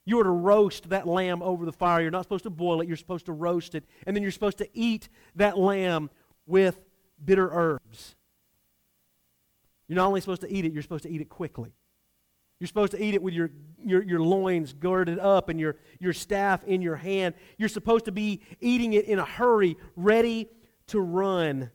You 0.05 0.21
are 0.21 0.25
to 0.25 0.31
roast 0.31 0.91
that 0.91 1.07
lamb 1.07 1.43
over 1.43 1.65
the 1.65 1.73
fire. 1.73 2.03
You're 2.03 2.11
not 2.11 2.25
supposed 2.25 2.45
to 2.45 2.51
boil 2.51 2.81
it, 2.81 2.89
you're 2.89 2.97
supposed 2.97 3.27
to 3.27 3.33
roast 3.33 3.75
it. 3.75 3.85
And 4.07 4.15
then 4.15 4.23
you're 4.23 4.33
supposed 4.33 4.59
to 4.59 4.69
eat 4.75 5.09
that 5.37 5.57
lamb 5.57 6.11
with 6.47 6.79
bitter 7.25 7.49
herbs. 7.51 8.17
You're 9.89 9.97
not 9.97 10.09
only 10.09 10.21
supposed 10.21 10.43
to 10.43 10.53
eat 10.53 10.65
it, 10.65 10.73
you're 10.73 10.83
supposed 10.83 11.05
to 11.05 11.11
eat 11.11 11.21
it 11.21 11.29
quickly. 11.29 11.75
You're 12.61 12.69
supposed 12.69 12.93
to 12.93 13.03
eat 13.03 13.15
it 13.15 13.23
with 13.23 13.33
your, 13.33 13.51
your, 13.83 14.03
your 14.03 14.21
loins 14.21 14.75
girded 14.75 15.19
up 15.19 15.49
and 15.49 15.59
your, 15.59 15.77
your 15.99 16.13
staff 16.13 16.63
in 16.65 16.83
your 16.83 16.97
hand. 16.97 17.35
You're 17.57 17.71
supposed 17.71 18.05
to 18.05 18.13
be 18.13 18.43
eating 18.61 18.93
it 18.93 19.07
in 19.07 19.19
a 19.19 19.25
hurry, 19.25 19.79
ready 19.97 20.47
to 20.89 21.01
run. 21.01 21.71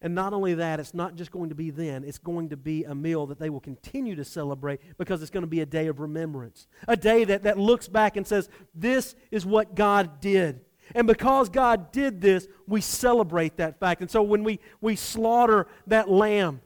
And 0.00 0.16
not 0.16 0.32
only 0.32 0.54
that, 0.54 0.80
it's 0.80 0.94
not 0.94 1.14
just 1.14 1.30
going 1.30 1.50
to 1.50 1.54
be 1.54 1.70
then, 1.70 2.02
it's 2.02 2.18
going 2.18 2.48
to 2.48 2.56
be 2.56 2.82
a 2.82 2.94
meal 2.94 3.26
that 3.26 3.38
they 3.38 3.50
will 3.50 3.60
continue 3.60 4.16
to 4.16 4.24
celebrate 4.24 4.80
because 4.98 5.22
it's 5.22 5.30
going 5.30 5.44
to 5.44 5.48
be 5.48 5.60
a 5.60 5.66
day 5.66 5.86
of 5.86 6.00
remembrance. 6.00 6.66
A 6.88 6.96
day 6.96 7.22
that, 7.22 7.44
that 7.44 7.56
looks 7.56 7.86
back 7.86 8.16
and 8.16 8.26
says, 8.26 8.48
This 8.74 9.14
is 9.30 9.46
what 9.46 9.76
God 9.76 10.20
did. 10.20 10.60
And 10.96 11.06
because 11.06 11.48
God 11.48 11.92
did 11.92 12.20
this, 12.20 12.48
we 12.66 12.80
celebrate 12.80 13.58
that 13.58 13.78
fact. 13.78 14.00
And 14.00 14.10
so 14.10 14.22
when 14.22 14.42
we, 14.42 14.58
we 14.80 14.96
slaughter 14.96 15.68
that 15.86 16.10
lamb, 16.10 16.60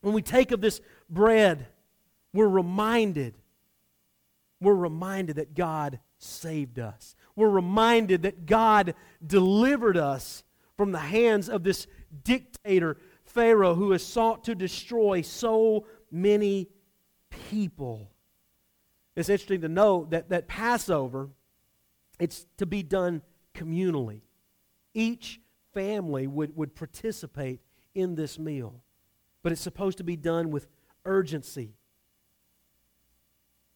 when 0.00 0.14
we 0.14 0.22
take 0.22 0.50
of 0.50 0.60
this 0.60 0.80
bread, 1.10 1.66
we're 2.32 2.48
reminded, 2.48 3.34
we're 4.60 4.74
reminded 4.74 5.36
that 5.36 5.54
God 5.54 5.98
saved 6.18 6.78
us. 6.78 7.16
We're 7.36 7.48
reminded 7.48 8.22
that 8.22 8.46
God 8.46 8.94
delivered 9.24 9.96
us 9.96 10.44
from 10.76 10.92
the 10.92 10.98
hands 10.98 11.48
of 11.48 11.62
this 11.62 11.86
dictator, 12.24 12.96
Pharaoh, 13.24 13.74
who 13.74 13.92
has 13.92 14.04
sought 14.04 14.44
to 14.44 14.54
destroy 14.54 15.22
so 15.22 15.86
many 16.10 16.68
people. 17.50 18.10
It's 19.16 19.28
interesting 19.28 19.62
to 19.62 19.68
note 19.68 20.10
that, 20.10 20.30
that 20.30 20.48
Passover, 20.48 21.28
it's 22.18 22.46
to 22.58 22.66
be 22.66 22.82
done 22.82 23.22
communally. 23.54 24.20
Each 24.94 25.40
family 25.74 26.26
would, 26.26 26.56
would 26.56 26.74
participate 26.74 27.60
in 27.94 28.14
this 28.14 28.38
meal 28.38 28.82
but 29.42 29.52
it's 29.52 29.60
supposed 29.60 29.98
to 29.98 30.04
be 30.04 30.16
done 30.16 30.50
with 30.50 30.66
urgency. 31.04 31.74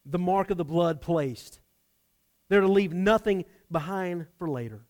The 0.06 0.18
mark 0.18 0.50
of 0.50 0.56
the 0.56 0.64
blood 0.64 1.00
placed. 1.00 1.60
They're 2.48 2.60
to 2.60 2.68
leave 2.68 2.92
nothing 2.92 3.44
behind 3.70 4.26
for 4.38 4.48
later. 4.48 4.84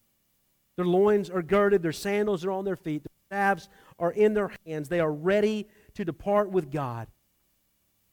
Their 0.77 0.87
loins 0.87 1.31
are 1.31 1.43
girded, 1.43 1.83
their 1.83 1.93
sandals 1.93 2.45
are 2.45 2.51
on 2.51 2.65
their 2.65 2.77
feet, 2.77 3.05
their 3.05 3.39
staves 3.55 3.69
are 3.99 4.11
in 4.11 4.35
their 4.35 4.51
hands. 4.67 4.89
They 4.89 5.01
are 5.01 5.13
ready 5.13 5.69
to 5.95 6.05
depart 6.05 6.51
with 6.51 6.73
God. 6.73 7.07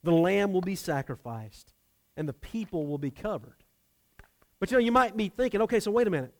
The 0.03 0.11
lamb 0.11 0.53
will 0.53 0.61
be 0.61 0.75
sacrificed, 0.75 1.73
and 2.15 2.29
the 2.29 2.33
people 2.33 2.85
will 2.85 2.99
be 2.99 3.11
covered. 3.11 3.63
But 4.59 4.69
you 4.69 4.77
know, 4.77 4.83
you 4.83 4.91
might 4.91 5.17
be 5.17 5.29
thinking, 5.29 5.61
okay, 5.61 5.79
so 5.79 5.89
wait 5.89 6.07
a 6.07 6.11
minute. 6.11 6.33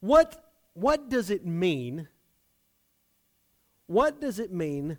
What, 0.00 0.42
what 0.72 1.10
does 1.10 1.30
it 1.30 1.44
mean 1.44 2.08
what 3.86 4.20
does 4.20 4.38
it 4.38 4.52
mean 4.52 4.98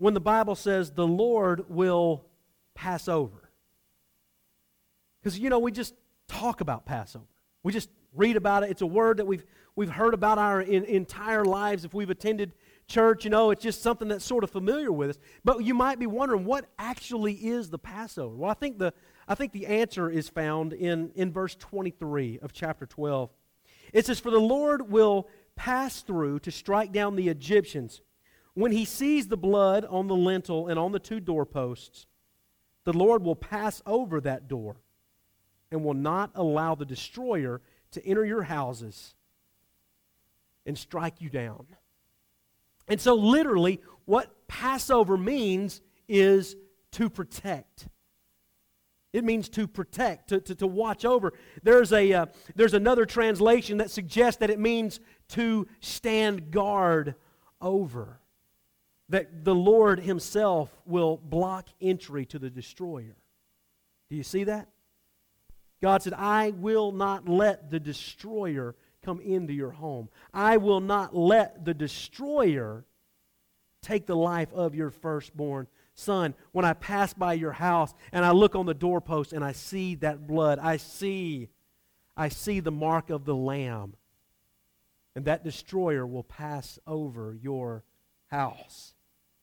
when 0.00 0.14
the 0.14 0.20
Bible 0.20 0.54
says 0.54 0.90
the 0.90 1.06
Lord 1.06 1.68
will 1.68 2.24
pass 2.74 3.06
over? 3.06 3.50
Because, 5.22 5.38
you 5.38 5.50
know, 5.50 5.58
we 5.58 5.70
just 5.70 5.94
talk 6.26 6.62
about 6.62 6.86
Passover. 6.86 7.26
We 7.62 7.72
just 7.72 7.90
read 8.14 8.36
about 8.36 8.62
it. 8.62 8.70
It's 8.70 8.80
a 8.80 8.86
word 8.86 9.18
that 9.18 9.26
we've, 9.26 9.44
we've 9.76 9.90
heard 9.90 10.14
about 10.14 10.38
our 10.38 10.62
in, 10.62 10.84
entire 10.84 11.44
lives. 11.44 11.84
If 11.84 11.92
we've 11.92 12.08
attended 12.08 12.52
church, 12.88 13.24
you 13.24 13.30
know, 13.30 13.50
it's 13.50 13.62
just 13.62 13.82
something 13.82 14.08
that's 14.08 14.24
sort 14.24 14.42
of 14.42 14.50
familiar 14.50 14.90
with 14.90 15.10
us. 15.10 15.18
But 15.44 15.64
you 15.64 15.74
might 15.74 15.98
be 15.98 16.06
wondering, 16.06 16.46
what 16.46 16.64
actually 16.78 17.34
is 17.34 17.68
the 17.68 17.78
Passover? 17.78 18.34
Well, 18.34 18.50
I 18.50 18.54
think 18.54 18.78
the, 18.78 18.94
I 19.28 19.34
think 19.34 19.52
the 19.52 19.66
answer 19.66 20.08
is 20.08 20.30
found 20.30 20.72
in, 20.72 21.10
in 21.14 21.30
verse 21.30 21.54
23 21.56 22.38
of 22.40 22.54
chapter 22.54 22.86
12. 22.86 23.28
It 23.92 24.06
says, 24.06 24.18
For 24.18 24.30
the 24.30 24.40
Lord 24.40 24.90
will 24.90 25.28
pass 25.56 26.00
through 26.00 26.38
to 26.40 26.50
strike 26.50 26.90
down 26.90 27.16
the 27.16 27.28
Egyptians. 27.28 28.00
When 28.60 28.72
he 28.72 28.84
sees 28.84 29.26
the 29.26 29.38
blood 29.38 29.86
on 29.86 30.06
the 30.06 30.14
lintel 30.14 30.68
and 30.68 30.78
on 30.78 30.92
the 30.92 30.98
two 30.98 31.18
doorposts, 31.18 32.06
the 32.84 32.92
Lord 32.92 33.24
will 33.24 33.34
pass 33.34 33.80
over 33.86 34.20
that 34.20 34.48
door 34.48 34.76
and 35.70 35.82
will 35.82 35.94
not 35.94 36.32
allow 36.34 36.74
the 36.74 36.84
destroyer 36.84 37.62
to 37.92 38.04
enter 38.04 38.22
your 38.22 38.42
houses 38.42 39.14
and 40.66 40.76
strike 40.76 41.22
you 41.22 41.30
down. 41.30 41.68
And 42.86 43.00
so, 43.00 43.14
literally, 43.14 43.80
what 44.04 44.46
Passover 44.46 45.16
means 45.16 45.80
is 46.06 46.54
to 46.92 47.08
protect. 47.08 47.88
It 49.14 49.24
means 49.24 49.48
to 49.50 49.66
protect, 49.66 50.28
to, 50.28 50.40
to, 50.42 50.54
to 50.56 50.66
watch 50.66 51.06
over. 51.06 51.32
There's, 51.62 51.94
a, 51.94 52.12
uh, 52.12 52.26
there's 52.56 52.74
another 52.74 53.06
translation 53.06 53.78
that 53.78 53.90
suggests 53.90 54.40
that 54.40 54.50
it 54.50 54.58
means 54.58 55.00
to 55.28 55.66
stand 55.80 56.50
guard 56.50 57.14
over. 57.62 58.19
That 59.10 59.44
the 59.44 59.54
Lord 59.54 60.00
Himself 60.00 60.70
will 60.86 61.18
block 61.18 61.68
entry 61.80 62.26
to 62.26 62.38
the 62.38 62.50
destroyer. 62.50 63.16
Do 64.08 64.16
you 64.16 64.22
see 64.22 64.44
that? 64.44 64.68
God 65.82 66.02
said, 66.02 66.14
I 66.14 66.50
will 66.50 66.92
not 66.92 67.28
let 67.28 67.70
the 67.70 67.80
destroyer 67.80 68.74
come 69.02 69.20
into 69.20 69.52
your 69.52 69.70
home. 69.70 70.08
I 70.34 70.56
will 70.56 70.80
not 70.80 71.14
let 71.14 71.64
the 71.64 71.74
destroyer 71.74 72.84
take 73.82 74.06
the 74.06 74.16
life 74.16 74.52
of 74.52 74.74
your 74.74 74.90
firstborn 74.90 75.66
son, 75.94 76.34
when 76.52 76.64
I 76.64 76.72
pass 76.72 77.12
by 77.14 77.34
your 77.34 77.52
house 77.52 77.94
and 78.12 78.24
I 78.24 78.30
look 78.32 78.54
on 78.54 78.66
the 78.66 78.74
doorpost 78.74 79.32
and 79.32 79.44
I 79.44 79.52
see 79.52 79.94
that 79.96 80.26
blood, 80.26 80.58
I 80.58 80.78
see, 80.78 81.48
I 82.16 82.28
see 82.28 82.60
the 82.60 82.70
mark 82.70 83.10
of 83.10 83.24
the 83.24 83.34
Lamb. 83.34 83.94
And 85.14 85.24
that 85.26 85.44
destroyer 85.44 86.06
will 86.06 86.22
pass 86.22 86.78
over 86.86 87.36
your 87.40 87.84
house, 88.28 88.94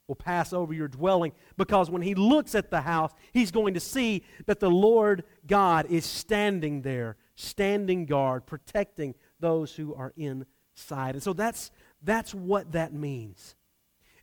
will 0.07 0.15
pass 0.15 0.53
over 0.53 0.73
your 0.73 0.87
dwelling, 0.87 1.33
because 1.57 1.89
when 1.89 2.01
he 2.01 2.15
looks 2.15 2.55
at 2.55 2.71
the 2.71 2.81
house, 2.81 3.11
he's 3.33 3.51
going 3.51 3.73
to 3.73 3.79
see 3.79 4.23
that 4.45 4.59
the 4.59 4.69
Lord 4.69 5.23
God 5.45 5.85
is 5.89 6.05
standing 6.05 6.81
there, 6.81 7.17
standing 7.35 8.05
guard, 8.05 8.45
protecting 8.45 9.15
those 9.39 9.75
who 9.75 9.93
are 9.93 10.13
inside. 10.15 11.15
And 11.15 11.23
so 11.23 11.33
that's, 11.33 11.71
that's 12.01 12.33
what 12.33 12.71
that 12.71 12.93
means. 12.93 13.55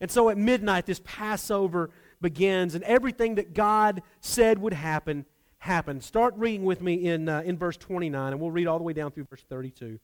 And 0.00 0.10
so 0.10 0.30
at 0.30 0.38
midnight, 0.38 0.86
this 0.86 1.00
Passover 1.04 1.90
begins, 2.20 2.74
and 2.74 2.82
everything 2.84 3.36
that 3.36 3.54
God 3.54 4.02
said 4.20 4.58
would 4.58 4.72
happen 4.72 5.26
happened. 5.58 6.02
Start 6.02 6.34
reading 6.36 6.64
with 6.64 6.82
me 6.82 6.94
in, 6.94 7.28
uh, 7.28 7.42
in 7.44 7.56
verse 7.56 7.76
29, 7.76 8.32
and 8.32 8.40
we'll 8.40 8.50
read 8.50 8.66
all 8.66 8.78
the 8.78 8.84
way 8.84 8.92
down 8.92 9.10
through 9.10 9.24
verse 9.24 9.44
32. 9.48 9.98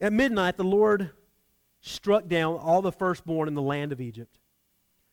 At 0.00 0.12
midnight, 0.12 0.56
the 0.56 0.64
Lord 0.64 1.10
struck 1.86 2.28
down 2.28 2.56
all 2.56 2.80
the 2.80 2.90
firstborn 2.90 3.46
in 3.46 3.54
the 3.54 3.62
land 3.62 3.92
of 3.92 4.00
Egypt, 4.00 4.38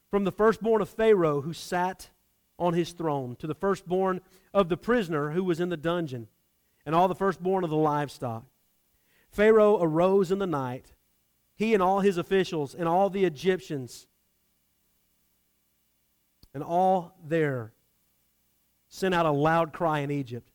from 0.10 0.24
the 0.24 0.32
firstborn 0.32 0.82
of 0.82 0.88
Pharaoh 0.88 1.42
who 1.42 1.52
sat 1.52 2.10
on 2.58 2.74
his 2.74 2.94
throne, 2.94 3.36
to 3.38 3.48
the 3.48 3.56
firstborn 3.56 4.22
of 4.54 4.70
the 4.70 4.78
prisoner 4.78 5.32
who 5.32 5.44
was 5.44 5.60
in 5.60 5.68
the 5.68 5.76
dungeon, 5.76 6.28
and 6.86 6.96
all 6.96 7.08
the 7.08 7.16
firstborn 7.16 7.66
of 7.66 7.70
the 7.70 7.76
livestock. 7.76 8.46
Pharaoh 9.30 9.82
arose 9.82 10.32
in 10.32 10.40
the 10.40 10.48
night, 10.48 10.94
he 11.56 11.74
and 11.74 11.84
all 11.84 12.00
his 12.00 12.18
officials, 12.18 12.74
and 12.74 12.88
all 12.88 13.10
the 13.10 13.26
Egyptians 13.26 14.08
and 16.54 16.64
all 16.64 17.18
there 17.26 17.74
sent 18.90 19.14
out 19.14 19.26
a 19.26 19.32
loud 19.32 19.74
cry 19.74 20.00
in 20.00 20.12
Egypt. 20.12 20.52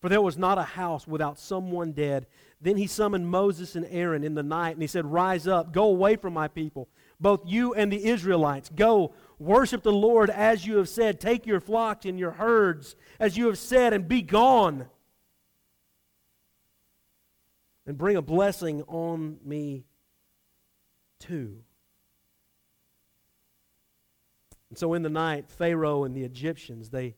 For 0.00 0.10
there 0.10 0.20
was 0.20 0.36
not 0.36 0.58
a 0.58 0.62
house 0.62 1.06
without 1.06 1.38
someone 1.38 1.92
dead. 1.92 2.26
Then 2.64 2.78
he 2.78 2.86
summoned 2.86 3.28
Moses 3.28 3.76
and 3.76 3.86
Aaron 3.90 4.24
in 4.24 4.32
the 4.32 4.42
night, 4.42 4.70
and 4.70 4.80
he 4.80 4.86
said, 4.86 5.04
Rise 5.04 5.46
up, 5.46 5.70
go 5.70 5.84
away 5.84 6.16
from 6.16 6.32
my 6.32 6.48
people, 6.48 6.88
both 7.20 7.42
you 7.44 7.74
and 7.74 7.92
the 7.92 8.06
Israelites. 8.06 8.70
Go, 8.74 9.12
worship 9.38 9.82
the 9.82 9.92
Lord 9.92 10.30
as 10.30 10.66
you 10.66 10.78
have 10.78 10.88
said. 10.88 11.20
Take 11.20 11.44
your 11.44 11.60
flocks 11.60 12.06
and 12.06 12.18
your 12.18 12.30
herds 12.30 12.96
as 13.20 13.36
you 13.36 13.48
have 13.48 13.58
said, 13.58 13.92
and 13.92 14.08
be 14.08 14.22
gone. 14.22 14.86
And 17.86 17.98
bring 17.98 18.16
a 18.16 18.22
blessing 18.22 18.82
on 18.84 19.36
me 19.44 19.84
too. 21.18 21.58
And 24.70 24.78
so 24.78 24.94
in 24.94 25.02
the 25.02 25.10
night, 25.10 25.50
Pharaoh 25.50 26.04
and 26.04 26.16
the 26.16 26.24
Egyptians, 26.24 26.88
they 26.88 27.14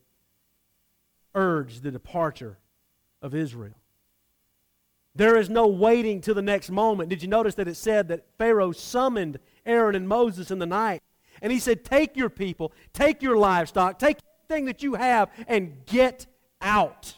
urged 1.37 1.85
the 1.85 1.93
departure 1.93 2.59
of 3.23 3.33
Israel. 3.33 3.77
There 5.17 5.37
is 5.37 5.49
no 5.49 5.67
waiting 5.67 6.21
till 6.21 6.35
the 6.35 6.43
next 6.43 6.71
moment. 6.71 7.09
Did 7.09 7.23
you 7.23 7.29
notice 7.29 7.55
that 7.55 7.69
it 7.69 7.77
said 7.77 8.09
that 8.09 8.27
Pharaoh 8.37 8.73
summoned 8.73 9.39
Aaron 9.65 9.95
and 9.95 10.07
Moses 10.07 10.51
in 10.51 10.59
the 10.59 10.67
night? 10.67 11.03
And 11.41 11.51
he 11.51 11.59
said, 11.59 11.85
Take 11.85 12.17
your 12.17 12.29
people, 12.29 12.73
take 12.93 13.23
your 13.23 13.37
livestock, 13.37 13.99
take 13.99 14.19
everything 14.45 14.67
that 14.67 14.83
you 14.83 14.95
have, 14.95 15.31
and 15.49 15.85
get 15.87 16.27
out. 16.61 17.15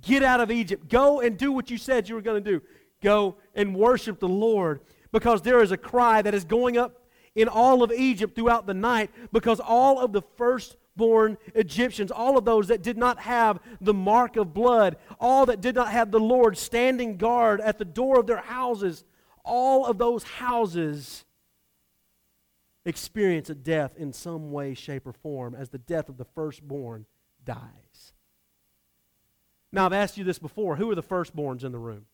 Get 0.00 0.22
out 0.22 0.40
of 0.40 0.52
Egypt. 0.52 0.88
Go 0.88 1.20
and 1.20 1.36
do 1.36 1.50
what 1.50 1.70
you 1.70 1.76
said 1.76 2.08
you 2.08 2.14
were 2.14 2.20
going 2.20 2.42
to 2.42 2.50
do. 2.50 2.62
Go 3.02 3.36
and 3.54 3.74
worship 3.74 4.20
the 4.20 4.28
Lord 4.28 4.80
because 5.10 5.42
there 5.42 5.60
is 5.60 5.72
a 5.72 5.76
cry 5.76 6.22
that 6.22 6.34
is 6.34 6.44
going 6.44 6.76
up 6.76 7.04
in 7.34 7.48
all 7.48 7.82
of 7.82 7.90
Egypt 7.92 8.34
throughout 8.36 8.66
the 8.66 8.74
night 8.74 9.10
because 9.32 9.60
all 9.60 10.00
of 10.00 10.12
the 10.12 10.22
firstborn 10.98 11.38
Egyptians, 11.54 12.10
all 12.10 12.36
of 12.36 12.44
those 12.44 12.68
that 12.68 12.82
did 12.82 12.98
not 12.98 13.20
have 13.20 13.60
the 13.80 13.94
mark 13.94 14.36
of 14.36 14.52
blood, 14.52 14.96
all 15.20 15.46
that 15.46 15.60
did 15.60 15.74
not 15.74 15.90
have 15.90 16.10
the 16.10 16.20
Lord 16.20 16.58
standing 16.58 17.16
guard 17.16 17.60
at 17.60 17.78
the 17.78 17.84
door 17.84 18.18
of 18.18 18.26
their 18.26 18.38
houses, 18.38 19.04
all 19.44 19.86
of 19.86 19.98
those 19.98 20.24
houses 20.24 21.24
experience 22.84 23.48
a 23.48 23.54
death 23.54 23.96
in 23.96 24.12
some 24.12 24.50
way, 24.50 24.74
shape, 24.74 25.06
or 25.06 25.12
form 25.12 25.54
as 25.54 25.68
the 25.68 25.78
death 25.78 26.08
of 26.08 26.16
the 26.16 26.24
firstborn 26.24 27.06
dies. 27.44 28.12
Now, 29.70 29.86
I've 29.86 29.92
asked 29.92 30.16
you 30.16 30.24
this 30.24 30.38
before. 30.38 30.76
Who 30.76 30.90
are 30.90 30.94
the 30.94 31.02
firstborns 31.02 31.62
in 31.62 31.72
the 31.72 31.78
room? 31.78 32.06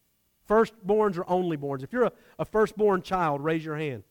Firstborns 0.48 1.16
or 1.16 1.24
onlyborns? 1.24 1.82
If 1.82 1.92
you're 1.92 2.04
a, 2.04 2.12
a 2.38 2.44
firstborn 2.44 3.02
child, 3.02 3.42
raise 3.42 3.64
your 3.64 3.76
hand. 3.76 4.02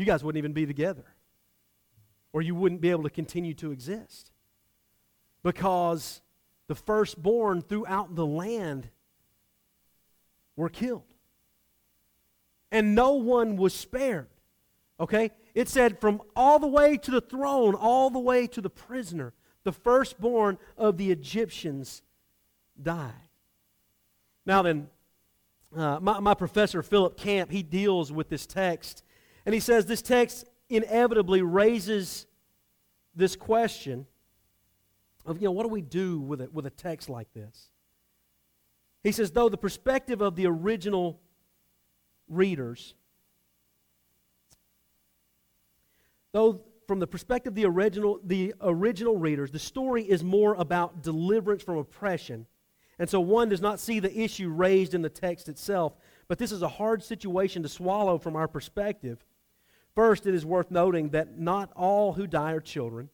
You 0.00 0.06
guys 0.06 0.24
wouldn't 0.24 0.38
even 0.38 0.54
be 0.54 0.64
together, 0.64 1.04
or 2.32 2.40
you 2.40 2.54
wouldn't 2.54 2.80
be 2.80 2.88
able 2.88 3.02
to 3.02 3.10
continue 3.10 3.52
to 3.52 3.70
exist. 3.70 4.32
Because 5.42 6.22
the 6.68 6.74
firstborn 6.74 7.60
throughout 7.60 8.14
the 8.14 8.24
land 8.24 8.88
were 10.56 10.70
killed. 10.70 11.12
And 12.72 12.94
no 12.94 13.12
one 13.12 13.56
was 13.56 13.74
spared. 13.74 14.28
Okay? 14.98 15.32
It 15.54 15.68
said 15.68 16.00
from 16.00 16.22
all 16.34 16.58
the 16.58 16.66
way 16.66 16.96
to 16.96 17.10
the 17.10 17.20
throne, 17.20 17.74
all 17.74 18.08
the 18.08 18.18
way 18.18 18.46
to 18.46 18.62
the 18.62 18.70
prisoner, 18.70 19.34
the 19.64 19.72
firstborn 19.72 20.56
of 20.78 20.96
the 20.96 21.10
Egyptians 21.10 22.00
died. 22.82 23.12
Now 24.46 24.62
then, 24.62 24.88
uh, 25.76 25.98
my, 26.00 26.20
my 26.20 26.32
professor, 26.32 26.82
Philip 26.82 27.18
Camp, 27.18 27.50
he 27.50 27.62
deals 27.62 28.10
with 28.10 28.30
this 28.30 28.46
text, 28.46 29.04
and 29.46 29.54
he 29.54 29.60
says 29.60 29.86
this 29.86 30.02
text 30.02 30.44
inevitably 30.68 31.42
raises 31.42 32.26
this 33.14 33.36
question 33.36 34.06
of, 35.26 35.40
you 35.40 35.46
know, 35.46 35.52
what 35.52 35.64
do 35.64 35.68
we 35.68 35.80
do 35.80 36.20
with, 36.20 36.40
it, 36.40 36.52
with 36.52 36.66
a 36.66 36.70
text 36.70 37.08
like 37.08 37.32
this? 37.32 37.70
He 39.02 39.12
says, 39.12 39.30
though 39.30 39.48
the 39.48 39.56
perspective 39.56 40.20
of 40.20 40.36
the 40.36 40.46
original 40.46 41.20
readers, 42.28 42.94
though 46.32 46.60
from 46.86 47.00
the 47.00 47.06
perspective 47.06 47.52
of 47.52 47.54
the 47.54 47.66
original, 47.66 48.20
the 48.24 48.54
original 48.60 49.16
readers, 49.16 49.50
the 49.50 49.58
story 49.58 50.02
is 50.02 50.22
more 50.22 50.54
about 50.54 51.02
deliverance 51.02 51.62
from 51.62 51.78
oppression 51.78 52.46
and 53.00 53.08
so 53.08 53.18
one 53.18 53.48
does 53.48 53.62
not 53.62 53.80
see 53.80 53.98
the 53.98 54.14
issue 54.14 54.50
raised 54.50 54.92
in 54.92 55.00
the 55.00 55.08
text 55.08 55.48
itself, 55.48 55.96
but 56.28 56.38
this 56.38 56.52
is 56.52 56.60
a 56.60 56.68
hard 56.68 57.02
situation 57.02 57.62
to 57.62 57.68
swallow 57.68 58.18
from 58.18 58.36
our 58.36 58.46
perspective. 58.46 59.24
First, 59.94 60.26
it 60.26 60.34
is 60.34 60.46
worth 60.46 60.70
noting 60.70 61.10
that 61.10 61.38
not 61.38 61.70
all 61.74 62.12
who 62.12 62.26
die 62.26 62.52
are 62.52 62.60
children. 62.60 63.08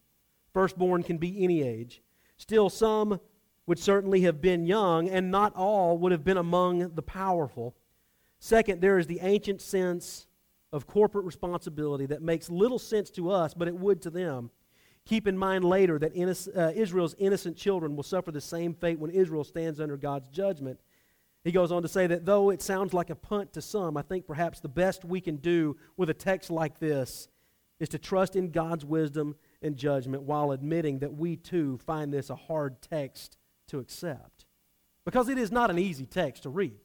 Firstborn 0.53 1.03
can 1.03 1.19
be 1.19 1.43
any 1.43 1.63
age. 1.63 2.03
Still, 2.37 2.71
some 2.71 3.21
would 3.67 3.79
certainly 3.79 4.21
have 4.23 4.41
been 4.41 4.67
young, 4.67 5.09
and 5.09 5.31
not 5.31 5.55
all 5.55 5.99
would 5.99 6.13
have 6.13 6.25
been 6.25 6.37
among 6.37 6.95
the 6.95 7.03
powerful. 7.03 7.75
Second, 8.39 8.81
there 8.81 8.99
is 8.99 9.07
the 9.07 9.21
ancient 9.23 9.61
sense 9.61 10.27
of 10.73 10.87
corporate 10.87 11.25
responsibility 11.25 12.07
that 12.07 12.23
makes 12.23 12.51
little 12.51 12.79
sense 12.79 13.11
to 13.11 13.31
us, 13.31 13.55
but 13.55 13.69
it 13.69 13.75
would 13.75 14.03
to 14.03 14.11
them. 14.11 14.51
Keep 15.05 15.27
in 15.29 15.39
mind 15.39 15.65
later 15.65 15.99
that 15.99 16.13
uh, 16.57 16.73
Israel's 16.75 17.15
innocent 17.19 17.57
children 17.57 17.95
will 17.97 18.03
suffer 18.03 18.33
the 18.33 18.41
same 18.41 18.75
fate 18.75 18.99
when 18.99 19.11
Israel 19.11 19.45
stands 19.45 19.81
under 19.81 19.97
God's 19.97 20.29
judgment. 20.29 20.81
He 21.47 21.53
goes 21.53 21.71
on 21.71 21.83
to 21.83 21.89
say 21.89 22.09
that 22.09 22.27
though 22.27 22.51
it 22.51 22.61
sounds 22.61 22.93
like 22.93 23.09
a 23.09 23.15
punt 23.15 23.53
to 23.53 23.63
some, 23.63 23.97
I 23.97 24.03
think 24.03 24.27
perhaps 24.27 24.59
the 24.59 24.69
best 24.69 25.05
we 25.05 25.21
can 25.21 25.37
do 25.37 25.77
with 25.97 26.11
a 26.11 26.15
text 26.15 26.51
like 26.51 26.81
this 26.81 27.29
is 27.79 27.89
to 27.91 28.01
trust 28.01 28.35
in 28.35 28.51
God's 28.51 28.85
wisdom 28.85 29.37
and 29.63 29.77
judgment 29.77 30.25
while 30.25 30.51
admitting 30.51 30.99
that 30.99 31.15
we 31.15 31.37
too 31.37 31.79
find 31.87 32.13
this 32.13 32.31
a 32.31 32.35
hard 32.35 32.83
text 32.83 33.37
to 33.69 33.79
accept. 33.79 34.45
Because 35.05 35.29
it 35.29 35.39
is 35.39 35.53
not 35.53 35.71
an 35.71 35.79
easy 35.79 36.05
text 36.05 36.43
to 36.43 36.49
read. 36.49 36.81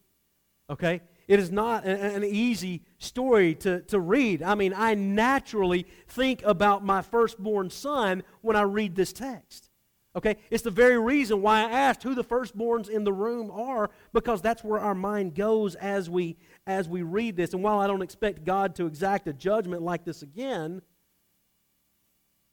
Okay? 0.70 1.02
It 1.28 1.40
is 1.40 1.52
not 1.52 1.84
an, 1.84 2.24
easy 2.24 2.84
story 3.00 3.56
to, 3.56 3.82
to 3.82 4.00
read. 4.00 4.44
I 4.44 4.54
mean, 4.54 4.76
I 4.78 4.94
naturally 4.94 5.88
think 6.08 6.44
about 6.46 6.86
my 6.86 7.02
firstborn 7.02 7.72
son 7.72 8.22
when 8.42 8.56
I 8.56 8.62
read 8.62 8.96
this 8.96 9.12
text. 9.12 9.71
Okay? 10.16 10.38
It's 10.50 10.64
the 10.64 10.72
very 10.72 11.00
reason 11.00 11.42
why 11.42 11.62
I 11.62 11.72
asked 11.72 12.04
who 12.04 12.16
the 12.16 12.24
firstborns 12.24 12.90
in 12.90 13.04
the 13.04 13.14
room 13.14 13.52
are, 13.52 13.90
because 14.14 14.42
that's 14.42 14.64
where 14.64 14.80
our 14.80 14.96
mind 14.96 15.36
goes 15.36 15.76
as 15.76 16.10
we 16.10 16.38
as 16.68 16.88
we 16.88 17.02
read 17.02 17.36
this. 17.36 17.54
And 17.54 17.64
while 17.64 17.80
I 17.80 17.88
don't 17.88 18.02
expect 18.02 18.44
God 18.44 18.76
to 18.76 18.86
exact 18.86 19.28
a 19.28 19.34
judgment 19.34 19.82
like 19.82 20.06
this 20.06 20.22
again, 20.22 20.82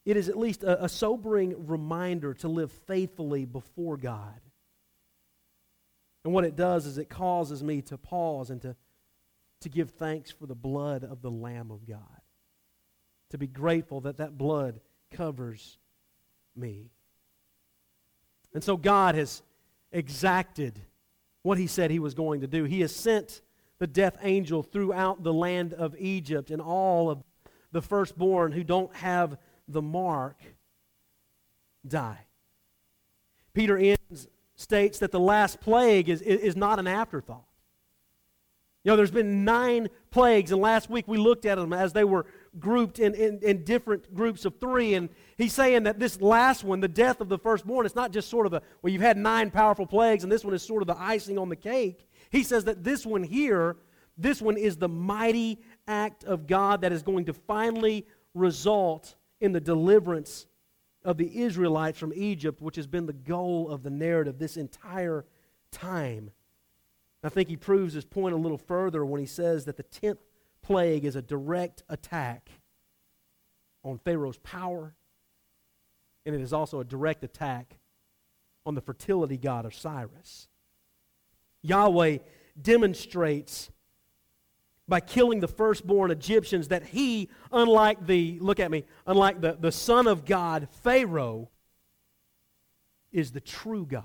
it 0.04 0.16
is 0.16 0.28
at 0.28 0.38
least 0.38 0.62
a, 0.62 0.84
a 0.84 0.88
sobering 0.88 1.66
reminder 1.66 2.34
to 2.34 2.48
live 2.48 2.72
faithfully 2.86 3.44
before 3.44 3.96
God 3.96 4.40
and 6.28 6.34
what 6.34 6.44
it 6.44 6.56
does 6.56 6.84
is 6.84 6.98
it 6.98 7.08
causes 7.08 7.62
me 7.62 7.80
to 7.80 7.96
pause 7.96 8.50
and 8.50 8.60
to, 8.60 8.76
to 9.60 9.70
give 9.70 9.92
thanks 9.92 10.30
for 10.30 10.46
the 10.46 10.54
blood 10.54 11.02
of 11.02 11.22
the 11.22 11.30
Lamb 11.30 11.70
of 11.70 11.86
God. 11.86 12.02
To 13.30 13.38
be 13.38 13.46
grateful 13.46 14.02
that 14.02 14.18
that 14.18 14.36
blood 14.36 14.80
covers 15.10 15.78
me. 16.54 16.90
And 18.54 18.62
so 18.62 18.76
God 18.76 19.14
has 19.14 19.42
exacted 19.92 20.80
what 21.42 21.58
he 21.58 21.66
said 21.66 21.90
he 21.90 21.98
was 21.98 22.14
going 22.14 22.40
to 22.40 22.46
do. 22.46 22.64
He 22.64 22.80
has 22.80 22.94
sent 22.94 23.42
the 23.78 23.86
death 23.86 24.18
angel 24.22 24.62
throughout 24.62 25.22
the 25.22 25.32
land 25.32 25.72
of 25.72 25.94
Egypt, 25.98 26.50
and 26.50 26.60
all 26.60 27.10
of 27.10 27.22
the 27.70 27.82
firstborn 27.82 28.52
who 28.52 28.64
don't 28.64 28.94
have 28.96 29.38
the 29.68 29.82
mark 29.82 30.40
die. 31.86 32.18
Peter 33.52 33.76
Enns 33.76 34.28
states 34.56 34.98
that 34.98 35.12
the 35.12 35.20
last 35.20 35.60
plague 35.60 36.08
is, 36.08 36.20
is 36.22 36.56
not 36.56 36.78
an 36.78 36.86
afterthought. 36.86 37.44
You 38.84 38.92
know, 38.92 38.96
there's 38.96 39.10
been 39.10 39.44
nine 39.44 39.88
plagues, 40.10 40.50
and 40.50 40.60
last 40.60 40.88
week 40.88 41.06
we 41.06 41.18
looked 41.18 41.44
at 41.44 41.56
them 41.56 41.72
as 41.72 41.92
they 41.92 42.04
were 42.04 42.26
grouped 42.58 42.98
in, 42.98 43.14
in, 43.14 43.38
in, 43.42 43.64
different 43.64 44.14
groups 44.14 44.44
of 44.44 44.58
three. 44.60 44.94
And 44.94 45.08
he's 45.36 45.52
saying 45.52 45.84
that 45.84 45.98
this 45.98 46.20
last 46.20 46.64
one, 46.64 46.80
the 46.80 46.88
death 46.88 47.20
of 47.20 47.28
the 47.28 47.38
firstborn, 47.38 47.86
it's 47.86 47.94
not 47.94 48.12
just 48.12 48.28
sort 48.28 48.46
of 48.46 48.52
a, 48.52 48.62
well, 48.82 48.92
you've 48.92 49.02
had 49.02 49.16
nine 49.16 49.50
powerful 49.50 49.86
plagues, 49.86 50.22
and 50.22 50.32
this 50.32 50.44
one 50.44 50.54
is 50.54 50.62
sort 50.62 50.82
of 50.82 50.86
the 50.86 50.98
icing 50.98 51.38
on 51.38 51.48
the 51.48 51.56
cake. 51.56 52.08
He 52.30 52.42
says 52.42 52.64
that 52.64 52.84
this 52.84 53.04
one 53.06 53.22
here, 53.22 53.76
this 54.16 54.42
one 54.42 54.56
is 54.56 54.76
the 54.76 54.88
mighty 54.88 55.60
act 55.86 56.24
of 56.24 56.46
God 56.46 56.82
that 56.82 56.92
is 56.92 57.02
going 57.02 57.24
to 57.26 57.32
finally 57.32 58.06
result 58.34 59.16
in 59.40 59.52
the 59.52 59.60
deliverance 59.60 60.46
of 61.04 61.16
the 61.16 61.42
Israelites 61.42 61.98
from 61.98 62.12
Egypt, 62.14 62.60
which 62.60 62.76
has 62.76 62.86
been 62.86 63.06
the 63.06 63.12
goal 63.12 63.70
of 63.70 63.82
the 63.82 63.90
narrative 63.90 64.38
this 64.38 64.56
entire 64.56 65.24
time. 65.70 66.30
I 67.22 67.28
think 67.28 67.48
he 67.48 67.56
proves 67.56 67.94
his 67.94 68.04
point 68.04 68.34
a 68.34 68.38
little 68.38 68.58
further 68.58 69.04
when 69.04 69.20
he 69.20 69.26
says 69.26 69.64
that 69.64 69.76
the 69.76 69.84
10th 69.84 70.18
plague 70.68 71.06
is 71.06 71.16
a 71.16 71.22
direct 71.22 71.82
attack 71.88 72.50
on 73.82 73.96
Pharaoh's 73.96 74.36
power, 74.36 74.94
and 76.26 76.34
it 76.34 76.42
is 76.42 76.52
also 76.52 76.78
a 76.80 76.84
direct 76.84 77.24
attack 77.24 77.78
on 78.66 78.74
the 78.74 78.82
fertility 78.82 79.38
god 79.38 79.64
Osiris. 79.64 80.46
Yahweh 81.62 82.18
demonstrates 82.60 83.70
by 84.86 85.00
killing 85.00 85.40
the 85.40 85.48
firstborn 85.48 86.10
Egyptians 86.10 86.68
that 86.68 86.84
he, 86.84 87.30
unlike 87.50 88.06
the, 88.06 88.38
look 88.40 88.60
at 88.60 88.70
me, 88.70 88.84
unlike 89.06 89.40
the, 89.40 89.56
the 89.58 89.72
Son 89.72 90.06
of 90.06 90.26
God, 90.26 90.68
Pharaoh, 90.82 91.48
is 93.10 93.32
the 93.32 93.40
true 93.40 93.86
God. 93.86 94.04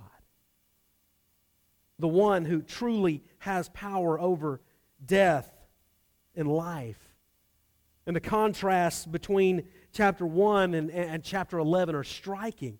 The 1.99 2.07
one 2.07 2.45
who 2.45 2.61
truly 2.61 3.21
has 3.39 3.67
power 3.67 4.17
over 4.17 4.61
death 5.05 5.52
and 6.35 6.47
life. 6.47 7.13
And 8.05 8.15
the 8.15 8.21
contrasts 8.21 9.05
between 9.05 9.63
chapter 9.93 10.25
1 10.25 10.73
and, 10.73 10.91
and 10.91 11.23
chapter 11.23 11.57
11 11.57 11.95
are 11.95 12.03
striking. 12.03 12.79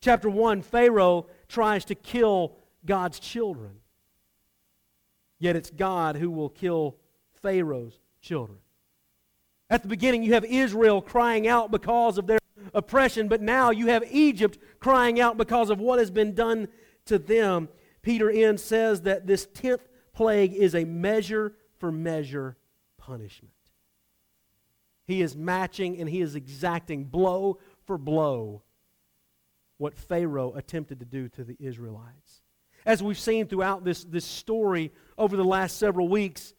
Chapter 0.00 0.30
1, 0.30 0.62
Pharaoh 0.62 1.26
tries 1.48 1.84
to 1.86 1.94
kill 1.94 2.56
God's 2.84 3.18
children. 3.18 3.80
Yet 5.38 5.56
it's 5.56 5.70
God 5.70 6.16
who 6.16 6.30
will 6.30 6.48
kill 6.48 6.96
Pharaoh's 7.42 7.98
children. 8.20 8.58
At 9.68 9.82
the 9.82 9.88
beginning, 9.88 10.22
you 10.22 10.34
have 10.34 10.44
Israel 10.44 11.02
crying 11.02 11.48
out 11.48 11.70
because 11.70 12.18
of 12.18 12.26
their 12.26 12.38
oppression, 12.72 13.28
but 13.28 13.42
now 13.42 13.70
you 13.70 13.88
have 13.88 14.04
Egypt 14.10 14.58
crying 14.78 15.20
out 15.20 15.36
because 15.36 15.70
of 15.70 15.80
what 15.80 15.98
has 15.98 16.10
been 16.10 16.34
done 16.34 16.68
to 17.06 17.18
them. 17.18 17.68
Peter 18.02 18.30
Enns 18.30 18.62
says 18.62 19.02
that 19.02 19.26
this 19.26 19.46
10th 19.46 19.80
plague 20.12 20.54
is 20.54 20.74
a 20.74 20.84
measure 20.84 21.54
for 21.78 21.92
measure 21.92 22.56
punishment. 22.98 23.52
He 25.06 25.22
is 25.22 25.36
matching 25.36 25.98
and 25.98 26.08
he 26.08 26.20
is 26.20 26.34
exacting 26.34 27.04
blow 27.04 27.58
for 27.84 27.96
blow 27.96 28.62
what 29.78 29.94
Pharaoh 29.94 30.54
attempted 30.54 31.00
to 31.00 31.06
do 31.06 31.28
to 31.30 31.44
the 31.44 31.56
Israelites. 31.60 32.42
As 32.84 33.02
we've 33.02 33.18
seen 33.18 33.46
throughout 33.46 33.84
this, 33.84 34.04
this 34.04 34.24
story 34.24 34.92
over 35.18 35.36
the 35.36 35.44
last 35.44 35.78
several 35.78 36.08
weeks, 36.08 36.54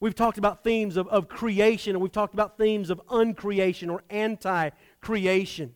we've 0.00 0.14
talked 0.14 0.38
about 0.38 0.62
themes 0.62 0.96
of, 0.96 1.08
of 1.08 1.28
creation 1.28 1.94
and 1.94 2.02
we've 2.02 2.12
talked 2.12 2.34
about 2.34 2.58
themes 2.58 2.90
of 2.90 3.00
uncreation 3.08 3.90
or 3.90 4.02
anti 4.10 4.70
creation. 5.00 5.74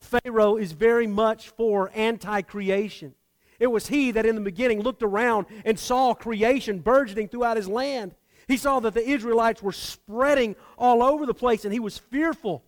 Pharaoh 0.00 0.56
is 0.56 0.72
very 0.72 1.06
much 1.06 1.48
for 1.50 1.90
anti 1.94 2.42
creation. 2.42 3.14
It 3.58 3.68
was 3.68 3.86
he 3.88 4.10
that 4.12 4.26
in 4.26 4.34
the 4.34 4.40
beginning 4.40 4.80
looked 4.80 5.02
around 5.02 5.46
and 5.64 5.78
saw 5.78 6.14
creation 6.14 6.80
burgeoning 6.80 7.28
throughout 7.28 7.56
his 7.56 7.68
land. 7.68 8.14
He 8.48 8.56
saw 8.56 8.80
that 8.80 8.94
the 8.94 9.08
Israelites 9.08 9.62
were 9.62 9.72
spreading 9.72 10.56
all 10.76 11.02
over 11.02 11.24
the 11.26 11.34
place, 11.34 11.64
and 11.64 11.72
he 11.72 11.80
was 11.80 11.98
fearful. 11.98 12.62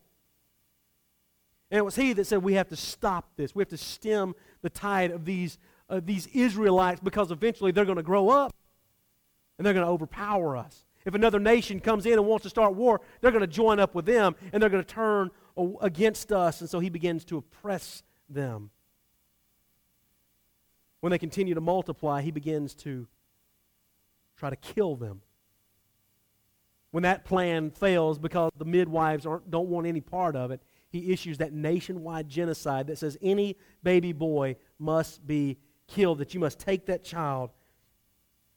And 1.70 1.78
it 1.78 1.84
was 1.84 1.96
he 1.96 2.12
that 2.12 2.26
said, 2.26 2.42
We 2.42 2.54
have 2.54 2.68
to 2.68 2.76
stop 2.76 3.30
this. 3.36 3.54
We 3.54 3.60
have 3.60 3.68
to 3.68 3.76
stem 3.76 4.34
the 4.62 4.70
tide 4.70 5.10
of 5.10 5.24
these, 5.24 5.58
uh, 5.90 6.00
these 6.02 6.26
Israelites 6.28 7.00
because 7.02 7.30
eventually 7.30 7.72
they're 7.72 7.84
going 7.84 7.96
to 7.96 8.02
grow 8.02 8.28
up 8.28 8.54
and 9.58 9.66
they're 9.66 9.74
going 9.74 9.86
to 9.86 9.90
overpower 9.90 10.56
us. 10.56 10.84
If 11.04 11.14
another 11.14 11.38
nation 11.38 11.80
comes 11.80 12.04
in 12.04 12.14
and 12.14 12.26
wants 12.26 12.44
to 12.44 12.50
start 12.50 12.74
war, 12.74 13.00
they're 13.20 13.30
going 13.30 13.42
to 13.42 13.46
join 13.46 13.78
up 13.78 13.94
with 13.94 14.06
them 14.06 14.34
and 14.52 14.62
they're 14.62 14.70
going 14.70 14.84
to 14.84 14.94
turn 14.94 15.30
against 15.80 16.32
us. 16.32 16.60
And 16.60 16.70
so 16.70 16.80
he 16.80 16.88
begins 16.88 17.24
to 17.26 17.38
oppress 17.38 18.02
them. 18.28 18.70
When 21.06 21.12
they 21.12 21.18
continue 21.18 21.54
to 21.54 21.60
multiply, 21.60 22.20
he 22.20 22.32
begins 22.32 22.74
to 22.78 23.06
try 24.36 24.50
to 24.50 24.56
kill 24.56 24.96
them. 24.96 25.22
When 26.90 27.04
that 27.04 27.24
plan 27.24 27.70
fails 27.70 28.18
because 28.18 28.50
the 28.58 28.64
midwives 28.64 29.22
don't 29.22 29.68
want 29.68 29.86
any 29.86 30.00
part 30.00 30.34
of 30.34 30.50
it, 30.50 30.60
he 30.88 31.12
issues 31.12 31.38
that 31.38 31.52
nationwide 31.52 32.28
genocide 32.28 32.88
that 32.88 32.98
says 32.98 33.16
any 33.22 33.56
baby 33.84 34.12
boy 34.12 34.56
must 34.80 35.24
be 35.24 35.58
killed, 35.86 36.18
that 36.18 36.34
you 36.34 36.40
must 36.40 36.58
take 36.58 36.86
that 36.86 37.04
child 37.04 37.50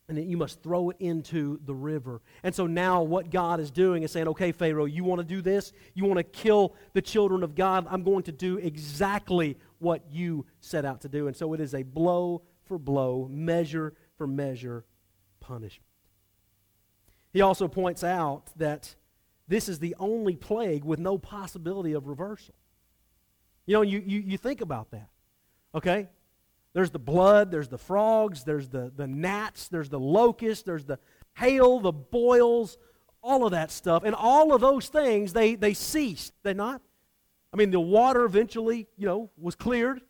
and 0.07 0.17
that 0.17 0.25
you 0.25 0.35
must 0.35 0.63
throw 0.63 0.89
it 0.89 0.97
into 0.99 1.59
the 1.65 1.75
river. 1.75 2.19
And 2.41 2.55
so 2.55 2.65
now 2.65 3.03
what 3.03 3.29
God 3.29 3.59
is 3.59 3.69
doing 3.69 4.01
is 4.01 4.11
saying, 4.11 4.27
okay, 4.29 4.51
Pharaoh, 4.51 4.85
you 4.85 5.03
want 5.03 5.19
to 5.19 5.23
do 5.23 5.43
this? 5.43 5.71
You 5.93 6.05
want 6.05 6.17
to 6.17 6.23
kill 6.23 6.73
the 6.93 7.01
children 7.03 7.43
of 7.43 7.53
God? 7.53 7.85
I'm 7.91 8.01
going 8.01 8.23
to 8.23 8.31
do 8.31 8.57
exactly 8.57 9.55
what 9.79 10.03
you 10.11 10.45
set 10.59 10.85
out 10.85 11.01
to 11.01 11.09
do. 11.09 11.27
And 11.27 11.35
so 11.35 11.53
it 11.53 11.59
is 11.59 11.73
a 11.73 11.83
blow 11.83 12.43
for 12.65 12.77
blow, 12.77 13.27
measure 13.31 13.93
for 14.17 14.27
measure 14.27 14.85
punishment. 15.39 15.85
He 17.31 17.41
also 17.41 17.67
points 17.67 18.03
out 18.03 18.51
that 18.57 18.95
this 19.47 19.67
is 19.67 19.79
the 19.79 19.95
only 19.99 20.35
plague 20.35 20.83
with 20.83 20.99
no 20.99 21.17
possibility 21.17 21.93
of 21.93 22.07
reversal. 22.07 22.53
You 23.65 23.73
know, 23.73 23.81
you, 23.81 24.03
you, 24.05 24.19
you 24.19 24.37
think 24.37 24.61
about 24.61 24.91
that, 24.91 25.09
okay? 25.75 26.07
There's 26.73 26.91
the 26.91 26.99
blood, 26.99 27.51
there's 27.51 27.67
the 27.67 27.77
frogs, 27.77 28.43
there's 28.43 28.69
the, 28.69 28.91
the 28.95 29.07
gnats, 29.07 29.67
there's 29.67 29.89
the 29.89 29.99
locusts, 29.99 30.63
there's 30.63 30.85
the 30.85 30.99
hail, 31.33 31.79
the 31.79 31.91
boils, 31.91 32.77
all 33.21 33.45
of 33.45 33.51
that 33.51 33.71
stuff. 33.71 34.03
And 34.03 34.15
all 34.15 34.53
of 34.53 34.61
those 34.61 34.87
things, 34.87 35.33
they, 35.33 35.55
they 35.55 35.73
ceased, 35.73 36.33
they 36.43 36.53
not? 36.53 36.81
I 37.53 37.57
mean, 37.57 37.71
the 37.71 37.79
water 37.79 38.25
eventually, 38.25 38.87
you 38.97 39.05
know, 39.05 39.29
was 39.37 39.55
cleared. 39.55 40.01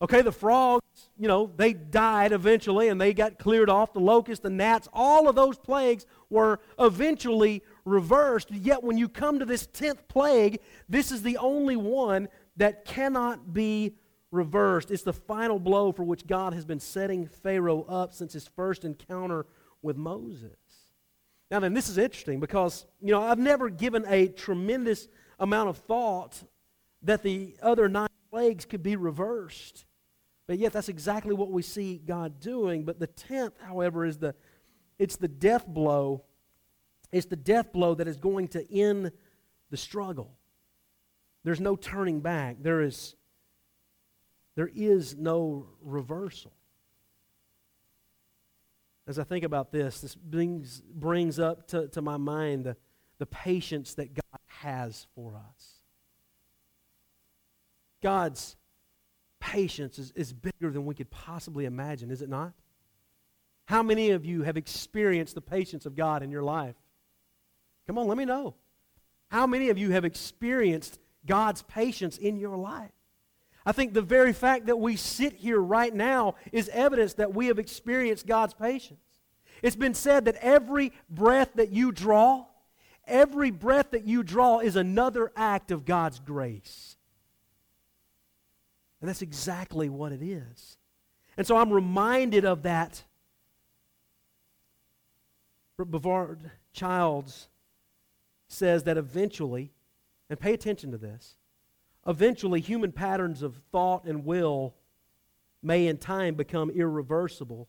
Okay, 0.00 0.22
the 0.22 0.30
frogs, 0.30 0.84
you 1.18 1.26
know, 1.26 1.50
they 1.56 1.72
died 1.72 2.30
eventually 2.30 2.88
and 2.88 3.00
they 3.00 3.12
got 3.12 3.38
cleared 3.38 3.68
off. 3.68 3.92
The 3.92 3.98
locusts, 3.98 4.42
the 4.42 4.50
gnats, 4.50 4.88
all 4.92 5.28
of 5.28 5.34
those 5.34 5.58
plagues 5.58 6.06
were 6.30 6.60
eventually 6.78 7.64
reversed. 7.84 8.52
Yet 8.52 8.84
when 8.84 8.96
you 8.96 9.08
come 9.08 9.40
to 9.40 9.44
this 9.44 9.66
10th 9.66 10.06
plague, 10.06 10.60
this 10.88 11.10
is 11.10 11.22
the 11.22 11.36
only 11.38 11.74
one 11.74 12.28
that 12.56 12.84
cannot 12.84 13.52
be 13.52 13.96
reversed. 14.30 14.92
It's 14.92 15.02
the 15.02 15.12
final 15.12 15.58
blow 15.58 15.90
for 15.90 16.04
which 16.04 16.26
God 16.28 16.52
has 16.52 16.64
been 16.64 16.80
setting 16.80 17.26
Pharaoh 17.26 17.82
up 17.88 18.14
since 18.14 18.32
his 18.32 18.46
first 18.46 18.84
encounter 18.84 19.46
with 19.82 19.96
Moses. 19.96 20.56
Now, 21.50 21.60
then, 21.60 21.72
this 21.72 21.88
is 21.88 21.96
interesting 21.96 22.40
because, 22.40 22.86
you 23.00 23.10
know, 23.10 23.22
I've 23.22 23.38
never 23.38 23.70
given 23.70 24.04
a 24.06 24.28
tremendous 24.28 25.08
amount 25.38 25.68
of 25.68 25.78
thought 25.78 26.42
that 27.02 27.22
the 27.22 27.56
other 27.62 27.88
nine 27.88 28.08
plagues 28.30 28.64
could 28.64 28.82
be 28.82 28.96
reversed. 28.96 29.84
But 30.46 30.58
yet, 30.58 30.72
that's 30.72 30.88
exactly 30.88 31.34
what 31.34 31.50
we 31.50 31.62
see 31.62 32.00
God 32.04 32.40
doing. 32.40 32.84
But 32.84 32.98
the 32.98 33.06
tenth, 33.06 33.54
however, 33.62 34.04
is 34.04 34.18
the 34.18 34.34
it's 34.98 35.16
the 35.16 35.28
death 35.28 35.66
blow. 35.66 36.24
It's 37.12 37.26
the 37.26 37.36
death 37.36 37.72
blow 37.72 37.94
that 37.94 38.08
is 38.08 38.16
going 38.16 38.48
to 38.48 38.72
end 38.72 39.12
the 39.70 39.76
struggle. 39.76 40.32
There's 41.44 41.60
no 41.60 41.76
turning 41.76 42.20
back. 42.20 42.56
There 42.60 42.80
is 42.82 43.14
there 44.58 44.70
is 44.74 45.16
no 45.16 45.68
reversal. 45.80 46.52
As 49.06 49.20
I 49.20 49.22
think 49.22 49.44
about 49.44 49.70
this, 49.70 50.00
this 50.00 50.16
brings, 50.16 50.80
brings 50.80 51.38
up 51.38 51.68
to, 51.68 51.86
to 51.86 52.02
my 52.02 52.16
mind 52.16 52.64
the, 52.64 52.76
the 53.18 53.26
patience 53.26 53.94
that 53.94 54.12
God 54.12 54.37
has 54.62 55.06
for 55.14 55.36
us. 55.36 55.74
God's 58.02 58.56
patience 59.40 59.98
is, 59.98 60.12
is 60.12 60.32
bigger 60.32 60.70
than 60.70 60.86
we 60.86 60.94
could 60.94 61.10
possibly 61.10 61.64
imagine, 61.64 62.10
is 62.10 62.22
it 62.22 62.28
not? 62.28 62.52
How 63.66 63.82
many 63.82 64.10
of 64.10 64.24
you 64.24 64.42
have 64.42 64.56
experienced 64.56 65.34
the 65.34 65.40
patience 65.40 65.84
of 65.86 65.94
God 65.94 66.22
in 66.22 66.30
your 66.30 66.42
life? 66.42 66.76
Come 67.86 67.98
on, 67.98 68.06
let 68.06 68.16
me 68.16 68.24
know. 68.24 68.54
How 69.28 69.46
many 69.46 69.68
of 69.68 69.78
you 69.78 69.90
have 69.90 70.04
experienced 70.04 70.98
God's 71.26 71.62
patience 71.62 72.16
in 72.18 72.38
your 72.38 72.56
life? 72.56 72.90
I 73.66 73.72
think 73.72 73.92
the 73.92 74.02
very 74.02 74.32
fact 74.32 74.66
that 74.66 74.78
we 74.78 74.96
sit 74.96 75.34
here 75.34 75.60
right 75.60 75.94
now 75.94 76.36
is 76.52 76.70
evidence 76.70 77.14
that 77.14 77.34
we 77.34 77.48
have 77.48 77.58
experienced 77.58 78.26
God's 78.26 78.54
patience. 78.54 79.00
It's 79.62 79.76
been 79.76 79.94
said 79.94 80.24
that 80.24 80.36
every 80.36 80.92
breath 81.10 81.50
that 81.56 81.70
you 81.70 81.92
draw, 81.92 82.46
every 83.08 83.50
breath 83.50 83.90
that 83.92 84.06
you 84.06 84.22
draw 84.22 84.60
is 84.60 84.76
another 84.76 85.32
act 85.36 85.70
of 85.70 85.84
God's 85.84 86.20
grace. 86.20 86.96
And 89.00 89.08
that's 89.08 89.22
exactly 89.22 89.88
what 89.88 90.12
it 90.12 90.22
is. 90.22 90.76
And 91.36 91.46
so 91.46 91.56
I'm 91.56 91.72
reminded 91.72 92.44
of 92.44 92.62
that. 92.62 93.04
Brevard 95.76 96.50
Childs 96.72 97.48
says 98.48 98.84
that 98.84 98.96
eventually, 98.96 99.72
and 100.28 100.38
pay 100.40 100.52
attention 100.52 100.90
to 100.90 100.98
this, 100.98 101.36
Eventually, 102.08 102.62
human 102.62 102.90
patterns 102.90 103.42
of 103.42 103.60
thought 103.70 104.04
and 104.04 104.24
will 104.24 104.74
may 105.62 105.86
in 105.86 105.98
time 105.98 106.34
become 106.34 106.70
irreversible 106.70 107.68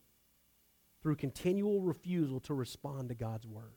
through 1.02 1.18
continual 1.18 1.82
refusal 1.82 2.40
to 2.40 2.54
respond 2.54 3.10
to 3.10 3.16
God's 3.16 3.46
word. 3.46 3.74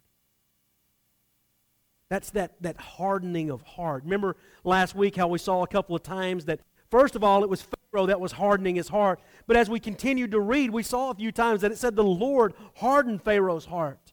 That's 2.13 2.29
that, 2.33 2.61
that 2.61 2.77
hardening 2.77 3.49
of 3.49 3.63
heart. 3.63 4.05
Remember 4.05 4.37
last 4.65 4.95
week 4.95 5.17
how 5.17 5.29
we 5.29 5.39
saw 5.39 5.63
a 5.63 5.67
couple 5.67 5.97
of 5.97 6.03
times 6.03 6.45
that, 6.45 6.61
first 6.91 7.17
of 7.17 7.25
all, 7.25 7.43
it 7.43 7.49
was 7.49 7.63
Pharaoh 7.63 8.05
that 8.05 8.21
was 8.21 8.33
hardening 8.33 8.77
his 8.77 8.89
heart. 8.89 9.19
But 9.47 9.57
as 9.57 9.71
we 9.71 9.81
continued 9.81 10.33
to 10.33 10.41
read, 10.41 10.73
we 10.73 10.83
saw 10.83 11.09
a 11.09 11.15
few 11.15 11.33
times 11.33 11.63
that 11.63 11.73
it 11.73 11.79
said 11.79 11.97
the 11.97 12.05
Lord 12.05 12.53
hardened 12.75 13.23
Pharaoh's 13.23 13.65
heart. 13.65 14.13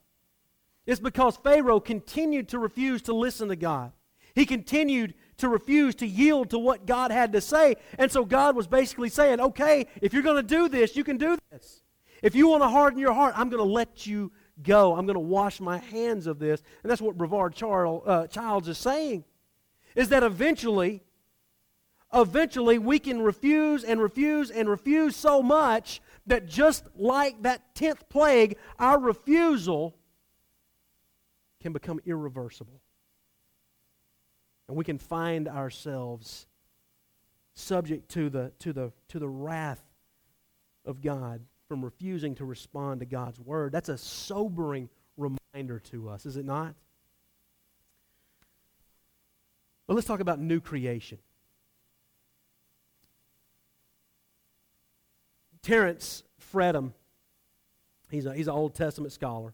It's 0.86 1.02
because 1.02 1.36
Pharaoh 1.36 1.82
continued 1.82 2.48
to 2.48 2.60
refuse 2.60 3.02
to 3.02 3.14
listen 3.14 3.50
to 3.50 3.58
God. 3.58 3.92
He 4.34 4.46
continued 4.46 5.14
to 5.40 5.50
refuse 5.50 5.94
to 5.96 6.08
yield 6.08 6.52
to 6.52 6.58
what 6.58 6.86
God 6.86 7.12
had 7.12 7.34
to 7.34 7.42
say. 7.42 7.76
And 7.98 8.10
so 8.10 8.24
God 8.24 8.56
was 8.56 8.66
basically 8.66 9.10
saying, 9.10 9.42
okay, 9.42 9.88
if 10.02 10.14
you're 10.14 10.24
going 10.24 10.38
to 10.38 10.56
do 10.56 10.70
this, 10.70 10.96
you 10.96 11.04
can 11.04 11.18
do 11.18 11.38
this. 11.52 11.84
If 12.24 12.34
you 12.34 12.48
want 12.48 12.64
to 12.64 12.70
harden 12.70 12.98
your 12.98 13.12
heart, 13.12 13.34
I'm 13.36 13.50
going 13.50 13.62
to 13.62 13.70
let 13.70 14.08
you 14.08 14.32
go. 14.64 14.96
I'm 14.96 15.06
going 15.06 15.16
to 15.16 15.20
wash 15.20 15.60
my 15.60 15.78
hands 15.78 16.28
of 16.28 16.40
this. 16.40 16.62
And 16.84 16.90
that's 16.90 17.02
what 17.02 17.18
Brevard 17.18 17.54
Charles, 17.54 18.04
uh, 18.06 18.28
Childs 18.28 18.68
is 18.68 18.78
saying, 18.78 19.24
is 19.96 20.10
that 20.10 20.24
eventually, 20.24 21.04
eventually 22.14 22.78
we 22.78 23.00
can 23.00 23.22
refuse 23.22 23.84
and 23.84 24.02
refuse 24.02 24.52
and 24.52 24.70
refuse 24.70 25.16
so 25.16 25.42
much 25.42 26.02
that 26.28 26.48
just 26.48 26.86
like 26.96 27.42
that 27.44 27.76
10th 27.76 28.10
plague, 28.10 28.58
our 28.78 29.00
refusal 29.00 29.96
can 31.62 31.74
become 31.74 32.00
irreversible. 32.06 32.82
And 34.68 34.78
we 34.78 34.86
can 34.86 35.00
find 35.00 35.48
ourselves 35.48 36.48
subject 37.56 38.10
to 38.10 38.30
the, 38.30 38.52
to 38.60 38.72
the, 38.72 38.92
to 39.10 39.20
the 39.20 39.28
wrath 39.28 39.84
of 40.86 41.02
God 41.02 41.42
from 41.70 41.86
refusing 41.86 42.34
to 42.36 42.46
respond 42.46 43.00
to 43.00 43.06
God's 43.06 43.40
word. 43.40 43.72
That's 43.72 43.90
a 43.90 43.98
sobering 43.98 44.90
reminder 45.16 45.80
to 45.92 46.10
us, 46.10 46.26
is 46.26 46.36
it 46.36 46.44
not? 46.44 46.74
But 49.88 49.94
let's 49.94 50.08
talk 50.08 50.20
about 50.20 50.40
new 50.40 50.60
creation. 50.60 51.20
Terence 55.62 56.24
Fretheim, 56.54 56.94
he's, 58.10 58.26
a, 58.26 58.34
he's 58.34 58.48
an 58.48 58.54
Old 58.54 58.74
Testament 58.74 59.14
scholar. 59.14 59.54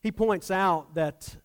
He 0.00 0.10
points 0.10 0.50
out 0.50 0.94
that 0.94 1.36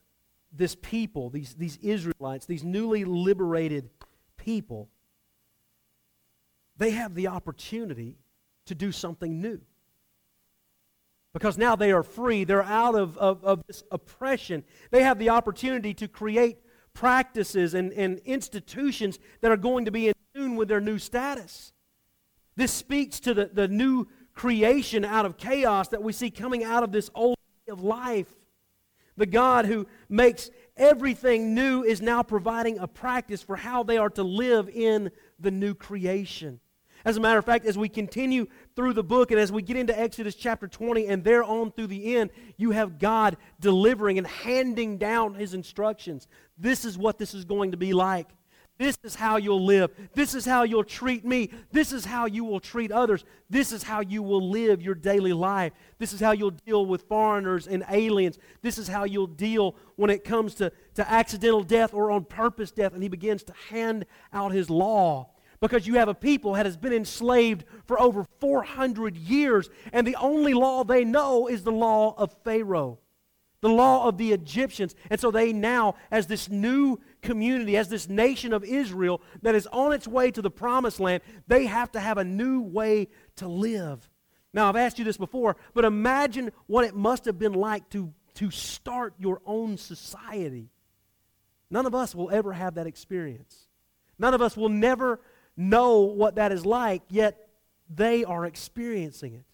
this 0.52 0.76
people, 0.76 1.30
these, 1.30 1.54
these 1.54 1.78
Israelites, 1.78 2.48
these 2.48 2.63
newly 2.63 3.06
liberated 3.06 3.89
people, 4.38 4.89
they 6.78 6.92
have 6.92 7.13
the 7.13 7.28
opportunity 7.28 8.18
to 8.65 8.76
do 8.76 8.91
something 8.91 9.41
new. 9.41 9.62
Because 11.34 11.58
now 11.58 11.76
they 11.76 11.91
are 11.91 12.04
free, 12.04 12.43
they're 12.43 12.63
out 12.63 12.95
of, 12.95 13.17
of, 13.17 13.43
of 13.43 13.65
this 13.67 13.84
oppression. 13.91 14.63
They 14.91 15.04
have 15.04 15.17
the 15.17 15.30
opportunity 15.30 15.93
to 15.95 16.08
create 16.08 16.58
practices 16.93 17.73
and, 17.73 17.91
and 17.93 18.19
institutions 18.19 19.17
that 19.41 19.52
are 19.52 19.58
going 19.58 19.86
to 19.86 19.91
be 19.91 20.10
in 20.10 20.13
tune 20.36 20.56
with 20.56 20.67
their 20.67 20.82
new 20.82 20.99
status. 20.99 21.73
This 22.56 22.71
speaks 22.71 23.19
to 23.21 23.34
the, 23.34 23.49
the 23.52 23.67
new 23.67 24.08
creation 24.34 25.04
out 25.04 25.26
of 25.26 25.38
chaos 25.38 25.88
that 25.89 26.04
we 26.04 26.13
see 26.13 26.30
coming 26.30 26.63
out 26.63 26.84
of 26.84 26.91
this 26.91 27.10
old 27.15 27.38
of 27.67 27.82
life. 27.82 28.32
The 29.15 29.26
God 29.26 29.65
who 29.65 29.88
makes 30.10 30.49
everything 30.76 31.54
new 31.54 31.84
is 31.84 32.02
now 32.02 32.23
providing 32.23 32.80
a 32.80 32.88
practice 32.88 33.41
for 33.41 33.56
how 33.56 33.84
they 33.84 33.97
are 33.97 34.10
to 34.12 34.23
live 34.23 34.69
in 34.69 35.12
the 35.39 35.52
new 35.52 35.73
creation. 35.73 36.60
As 37.06 37.18
a 37.18 37.20
matter 37.20 37.38
of 37.38 37.46
fact, 37.46 37.66
as 37.66 37.78
we 37.78 37.89
continue 37.89 38.48
through 38.76 38.94
the 38.94 39.04
book 39.04 39.32
and 39.32 39.39
as 39.39 39.52
we 39.52 39.62
get 39.62 39.76
into 39.76 39.98
Exodus 39.98 40.36
chapter 40.36 40.68
20 40.68 41.08
and 41.08 41.24
there 41.24 41.44
on 41.44 41.72
through 41.72 41.88
the 41.88 42.16
end, 42.16 42.30
you 42.56 42.72
have 42.72 42.98
God 42.98 43.36
delivering 43.60 44.18
and 44.18 44.26
handing 44.26 44.98
down 44.98 45.36
his 45.36 45.54
instructions. 45.54 46.28
This 46.58 46.86
is 46.86 46.98
what 46.98 47.18
this 47.18 47.34
is 47.34 47.44
going 47.44 47.72
to 47.72 47.78
be 47.78 47.92
like. 47.94 48.28
This 48.80 48.98
is 49.04 49.16
how 49.16 49.38
you'll 49.38 49.63
live. 49.63 49.92
This 50.16 50.34
is 50.34 50.46
how 50.46 50.63
you'll 50.63 50.84
treat 50.84 51.24
me. 51.24 51.52
This 51.72 51.92
is 51.92 52.06
how 52.06 52.26
you 52.26 52.44
will 52.44 52.60
treat 52.60 52.92
others. 52.92 53.24
This 53.50 53.72
is 53.72 53.84
how 53.84 54.00
you 54.00 54.24
will 54.24 54.50
live 54.50 54.82
your 54.82 54.96
daily 54.96 55.34
life. 55.34 55.74
This 56.00 56.12
is 56.12 56.20
how 56.20 56.32
you'll 56.32 56.52
deal 56.52 56.86
with 56.86 57.04
foreigners 57.04 57.68
and 57.68 57.84
aliens. 57.89 58.39
This 58.62 58.78
is 58.80 58.88
how 58.88 59.04
you'll 59.04 59.28
deal 59.28 59.76
when 59.96 60.10
it 60.10 60.24
comes 60.24 60.56
to, 60.56 60.72
to 60.96 61.12
accidental 61.12 61.63
death 61.63 61.94
or 61.94 62.10
on 62.10 62.26
purpose 62.26 62.72
death. 62.72 62.94
And 62.94 63.04
he 63.04 63.10
begins 63.10 63.44
to 63.44 63.54
hand 63.70 64.06
out 64.32 64.54
his 64.54 64.70
law 64.70 65.33
because 65.63 65.88
you 65.88 65.93
have 65.93 66.10
a 66.10 66.13
people 66.13 66.56
that 66.56 66.65
has 66.65 66.76
been 66.76 66.91
enslaved 66.91 67.63
for 67.86 67.97
over 67.97 68.26
400 68.41 69.15
years, 69.15 69.69
and 69.93 70.06
the 70.06 70.17
only 70.17 70.54
law 70.54 70.84
they 70.84 71.06
know 71.06 71.47
is 71.47 71.63
the 71.63 71.71
law 71.71 72.13
of 72.17 72.36
Pharaoh, 72.43 72.99
the 73.62 73.69
law 73.69 74.06
of 74.06 74.17
the 74.17 74.34
Egyptians. 74.34 74.93
And 75.10 75.21
so 75.21 75.32
they 75.32 75.54
now, 75.54 75.95
as 76.12 76.28
this 76.28 76.49
new 76.49 76.99
community, 77.21 77.78
as 77.78 77.88
this 77.88 78.10
nation 78.10 78.52
of 78.52 78.65
Israel 78.65 79.21
that 79.41 79.56
is 79.56 79.65
on 79.67 79.93
its 79.93 80.06
way 80.06 80.32
to 80.32 80.41
the 80.41 80.52
promised 80.52 80.99
land, 80.99 81.23
they 81.47 81.65
have 81.65 81.93
to 81.93 81.99
have 82.02 82.17
a 82.17 82.26
new 82.26 82.60
way 82.62 83.08
to 83.38 83.47
live. 83.47 84.10
Now, 84.52 84.67
I've 84.67 84.76
asked 84.76 84.99
you 84.99 85.06
this 85.06 85.15
before, 85.15 85.56
but 85.73 85.86
imagine 85.86 86.52
what 86.67 86.84
it 86.84 86.93
must 86.93 87.23
have 87.23 87.39
been 87.39 87.54
like 87.54 87.88
to, 87.91 88.13
to 88.34 88.52
start 88.52 89.13
your 89.17 89.39
own 89.45 89.78
society. 89.78 90.71
None 91.69 91.86
of 91.86 91.95
us 91.95 92.13
will 92.13 92.30
ever 92.32 92.52
have 92.52 92.76
that 92.76 92.86
experience. 92.86 93.69
None 94.19 94.34
of 94.34 94.41
us 94.41 94.58
will 94.58 94.69
never 94.69 95.21
know 95.56 96.02
what 96.02 96.36
that 96.36 96.52
is 96.52 96.66
like, 96.66 97.02
yet 97.10 97.50
they 97.94 98.24
are 98.24 98.46
experiencing 98.46 99.36
it. 99.36 99.46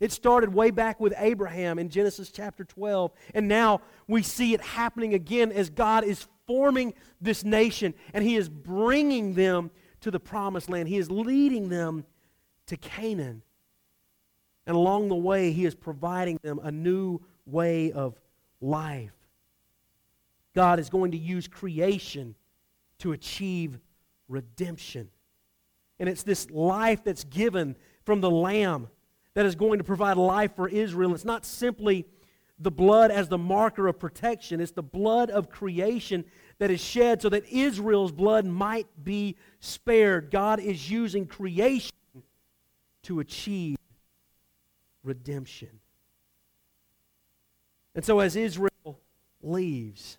It 0.00 0.12
started 0.12 0.54
way 0.54 0.70
back 0.70 0.98
with 0.98 1.12
Abraham 1.18 1.78
in 1.78 1.90
Genesis 1.90 2.30
chapter 2.30 2.64
12, 2.64 3.12
and 3.34 3.48
now 3.48 3.82
we 4.08 4.22
see 4.22 4.54
it 4.54 4.62
happening 4.62 5.12
again 5.12 5.52
as 5.52 5.68
God 5.68 6.04
is 6.04 6.26
forming 6.46 6.94
this 7.20 7.44
nation 7.44 7.94
and 8.14 8.24
He 8.24 8.36
is 8.36 8.48
bringing 8.48 9.34
them 9.34 9.70
to 10.00 10.10
the 10.10 10.18
promised 10.18 10.70
land. 10.70 10.88
He 10.88 10.96
is 10.96 11.10
leading 11.10 11.68
them 11.68 12.06
to 12.66 12.76
Canaan. 12.76 13.42
And 14.66 14.74
along 14.74 15.08
the 15.08 15.16
way, 15.16 15.52
He 15.52 15.66
is 15.66 15.74
providing 15.74 16.38
them 16.42 16.58
a 16.62 16.72
new 16.72 17.20
way 17.44 17.92
of 17.92 18.18
life. 18.60 19.12
God 20.54 20.80
is 20.80 20.88
going 20.88 21.12
to 21.12 21.18
use 21.18 21.46
creation 21.46 22.34
to 22.98 23.12
achieve 23.12 23.78
redemption. 24.28 25.10
And 26.00 26.08
it's 26.08 26.24
this 26.24 26.50
life 26.50 27.04
that's 27.04 27.22
given 27.22 27.76
from 28.04 28.20
the 28.20 28.30
Lamb 28.30 28.88
that 29.34 29.46
is 29.46 29.54
going 29.54 29.78
to 29.78 29.84
provide 29.84 30.16
life 30.16 30.56
for 30.56 30.68
Israel. 30.68 31.14
It's 31.14 31.24
not 31.24 31.46
simply 31.46 32.06
the 32.58 32.70
blood 32.70 33.10
as 33.10 33.28
the 33.28 33.38
marker 33.38 33.86
of 33.86 33.98
protection, 33.98 34.60
it's 34.60 34.72
the 34.72 34.82
blood 34.82 35.30
of 35.30 35.48
creation 35.48 36.24
that 36.58 36.70
is 36.70 36.80
shed 36.80 37.22
so 37.22 37.28
that 37.30 37.46
Israel's 37.48 38.12
blood 38.12 38.44
might 38.44 38.86
be 39.02 39.36
spared. 39.60 40.30
God 40.30 40.60
is 40.60 40.90
using 40.90 41.26
creation 41.26 41.92
to 43.04 43.20
achieve 43.20 43.78
redemption. 45.02 45.80
And 47.94 48.04
so 48.04 48.20
as 48.20 48.36
Israel 48.36 49.00
leaves, 49.42 50.18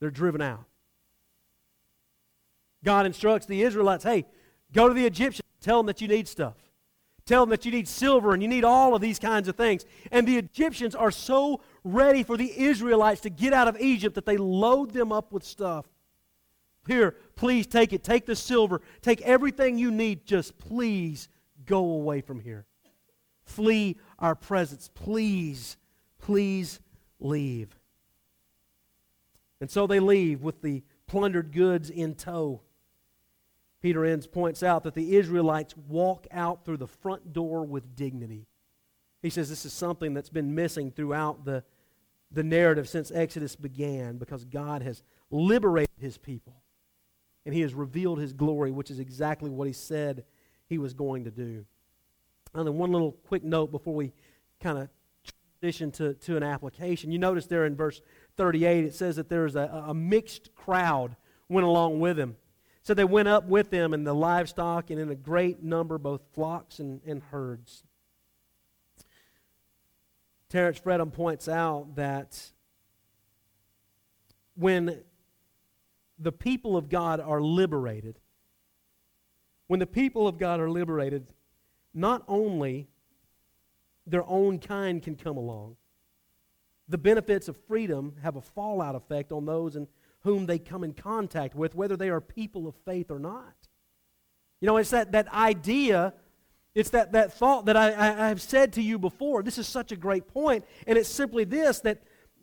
they're 0.00 0.10
driven 0.10 0.40
out. 0.40 0.64
God 2.86 3.04
instructs 3.04 3.46
the 3.46 3.62
Israelites 3.62 4.04
hey, 4.04 4.24
go 4.72 4.86
to 4.86 4.94
the 4.94 5.04
Egyptians, 5.04 5.42
tell 5.60 5.78
them 5.80 5.86
that 5.86 6.00
you 6.00 6.06
need 6.06 6.28
stuff. 6.28 6.54
Tell 7.26 7.42
them 7.42 7.50
that 7.50 7.64
you 7.64 7.72
need 7.72 7.88
silver 7.88 8.32
and 8.32 8.40
you 8.40 8.48
need 8.48 8.62
all 8.62 8.94
of 8.94 9.02
these 9.02 9.18
kinds 9.18 9.48
of 9.48 9.56
things. 9.56 9.84
And 10.12 10.28
the 10.28 10.38
Egyptians 10.38 10.94
are 10.94 11.10
so 11.10 11.60
ready 11.82 12.22
for 12.22 12.36
the 12.36 12.56
Israelites 12.56 13.22
to 13.22 13.30
get 13.30 13.52
out 13.52 13.66
of 13.66 13.76
Egypt 13.80 14.14
that 14.14 14.24
they 14.24 14.36
load 14.36 14.92
them 14.92 15.10
up 15.10 15.32
with 15.32 15.42
stuff. 15.42 15.86
Here, 16.86 17.16
please 17.34 17.66
take 17.66 17.92
it. 17.92 18.04
Take 18.04 18.24
the 18.24 18.36
silver. 18.36 18.80
Take 19.02 19.20
everything 19.22 19.76
you 19.76 19.90
need. 19.90 20.24
Just 20.24 20.56
please 20.56 21.28
go 21.64 21.78
away 21.78 22.20
from 22.20 22.38
here. 22.38 22.66
Flee 23.42 23.96
our 24.20 24.36
presence. 24.36 24.88
Please, 24.94 25.76
please 26.20 26.78
leave. 27.18 27.76
And 29.60 29.68
so 29.68 29.88
they 29.88 29.98
leave 29.98 30.42
with 30.42 30.62
the 30.62 30.84
plundered 31.08 31.50
goods 31.50 31.90
in 31.90 32.14
tow. 32.14 32.60
Peter 33.82 34.04
Enns 34.04 34.26
points 34.26 34.62
out 34.62 34.84
that 34.84 34.94
the 34.94 35.16
Israelites 35.16 35.74
walk 35.76 36.26
out 36.30 36.64
through 36.64 36.78
the 36.78 36.86
front 36.86 37.32
door 37.32 37.64
with 37.64 37.94
dignity. 37.94 38.46
He 39.22 39.30
says 39.30 39.48
this 39.48 39.64
is 39.64 39.72
something 39.72 40.14
that's 40.14 40.30
been 40.30 40.54
missing 40.54 40.90
throughout 40.90 41.44
the, 41.44 41.64
the 42.30 42.42
narrative 42.42 42.88
since 42.88 43.10
Exodus 43.10 43.56
began 43.56 44.18
because 44.18 44.44
God 44.44 44.82
has 44.82 45.02
liberated 45.30 45.96
his 45.98 46.18
people 46.18 46.62
and 47.44 47.54
he 47.54 47.60
has 47.60 47.74
revealed 47.74 48.18
his 48.18 48.32
glory, 48.32 48.70
which 48.70 48.90
is 48.90 48.98
exactly 48.98 49.50
what 49.50 49.66
he 49.66 49.72
said 49.72 50.24
he 50.68 50.78
was 50.78 50.94
going 50.94 51.24
to 51.24 51.30
do. 51.30 51.64
And 52.54 52.66
then 52.66 52.76
one 52.76 52.92
little 52.92 53.12
quick 53.12 53.44
note 53.44 53.70
before 53.70 53.94
we 53.94 54.12
kind 54.60 54.78
of 54.78 54.88
transition 55.60 55.90
to, 55.92 56.14
to 56.14 56.36
an 56.36 56.42
application. 56.42 57.12
You 57.12 57.18
notice 57.18 57.46
there 57.46 57.66
in 57.66 57.76
verse 57.76 58.00
38, 58.36 58.84
it 58.84 58.94
says 58.94 59.16
that 59.16 59.28
there's 59.28 59.56
a, 59.56 59.84
a 59.86 59.94
mixed 59.94 60.54
crowd 60.54 61.16
went 61.48 61.66
along 61.66 62.00
with 62.00 62.18
him. 62.18 62.36
So 62.86 62.94
they 62.94 63.02
went 63.02 63.26
up 63.26 63.48
with 63.48 63.70
them 63.70 63.92
and 63.92 64.06
the 64.06 64.14
livestock 64.14 64.90
and 64.90 65.00
in 65.00 65.10
a 65.10 65.16
great 65.16 65.60
number, 65.60 65.98
both 65.98 66.20
flocks 66.34 66.78
and, 66.78 67.00
and 67.04 67.20
herds. 67.20 67.82
Terence 70.48 70.78
Fretheim 70.78 71.12
points 71.12 71.48
out 71.48 71.96
that 71.96 72.52
when 74.54 75.02
the 76.20 76.30
people 76.30 76.76
of 76.76 76.88
God 76.88 77.18
are 77.18 77.40
liberated, 77.40 78.20
when 79.66 79.80
the 79.80 79.86
people 79.88 80.28
of 80.28 80.38
God 80.38 80.60
are 80.60 80.70
liberated, 80.70 81.26
not 81.92 82.22
only 82.28 82.86
their 84.06 84.24
own 84.28 84.60
kind 84.60 85.02
can 85.02 85.16
come 85.16 85.36
along, 85.36 85.74
the 86.88 86.98
benefits 86.98 87.48
of 87.48 87.56
freedom 87.66 88.14
have 88.22 88.36
a 88.36 88.40
fallout 88.40 88.94
effect 88.94 89.32
on 89.32 89.44
those 89.44 89.74
in 89.74 89.88
whom 90.26 90.46
they 90.46 90.58
come 90.58 90.84
in 90.84 90.92
contact 90.92 91.54
with, 91.54 91.74
whether 91.74 91.96
they 91.96 92.10
are 92.10 92.20
people 92.20 92.66
of 92.68 92.74
faith 92.84 93.10
or 93.10 93.18
not. 93.18 93.54
You 94.60 94.66
know, 94.66 94.76
it's 94.76 94.90
that, 94.90 95.12
that 95.12 95.32
idea, 95.32 96.12
it's 96.74 96.90
that, 96.90 97.12
that 97.12 97.32
thought 97.32 97.66
that 97.66 97.76
I, 97.76 97.88
I 97.88 98.28
have 98.28 98.42
said 98.42 98.72
to 98.74 98.82
you 98.82 98.98
before. 98.98 99.42
This 99.42 99.56
is 99.56 99.66
such 99.66 99.92
a 99.92 99.96
great 99.96 100.28
point, 100.28 100.64
and 100.86 100.98
it's 100.98 101.08
simply 101.08 101.44
this 101.44 101.80
that 101.80 102.02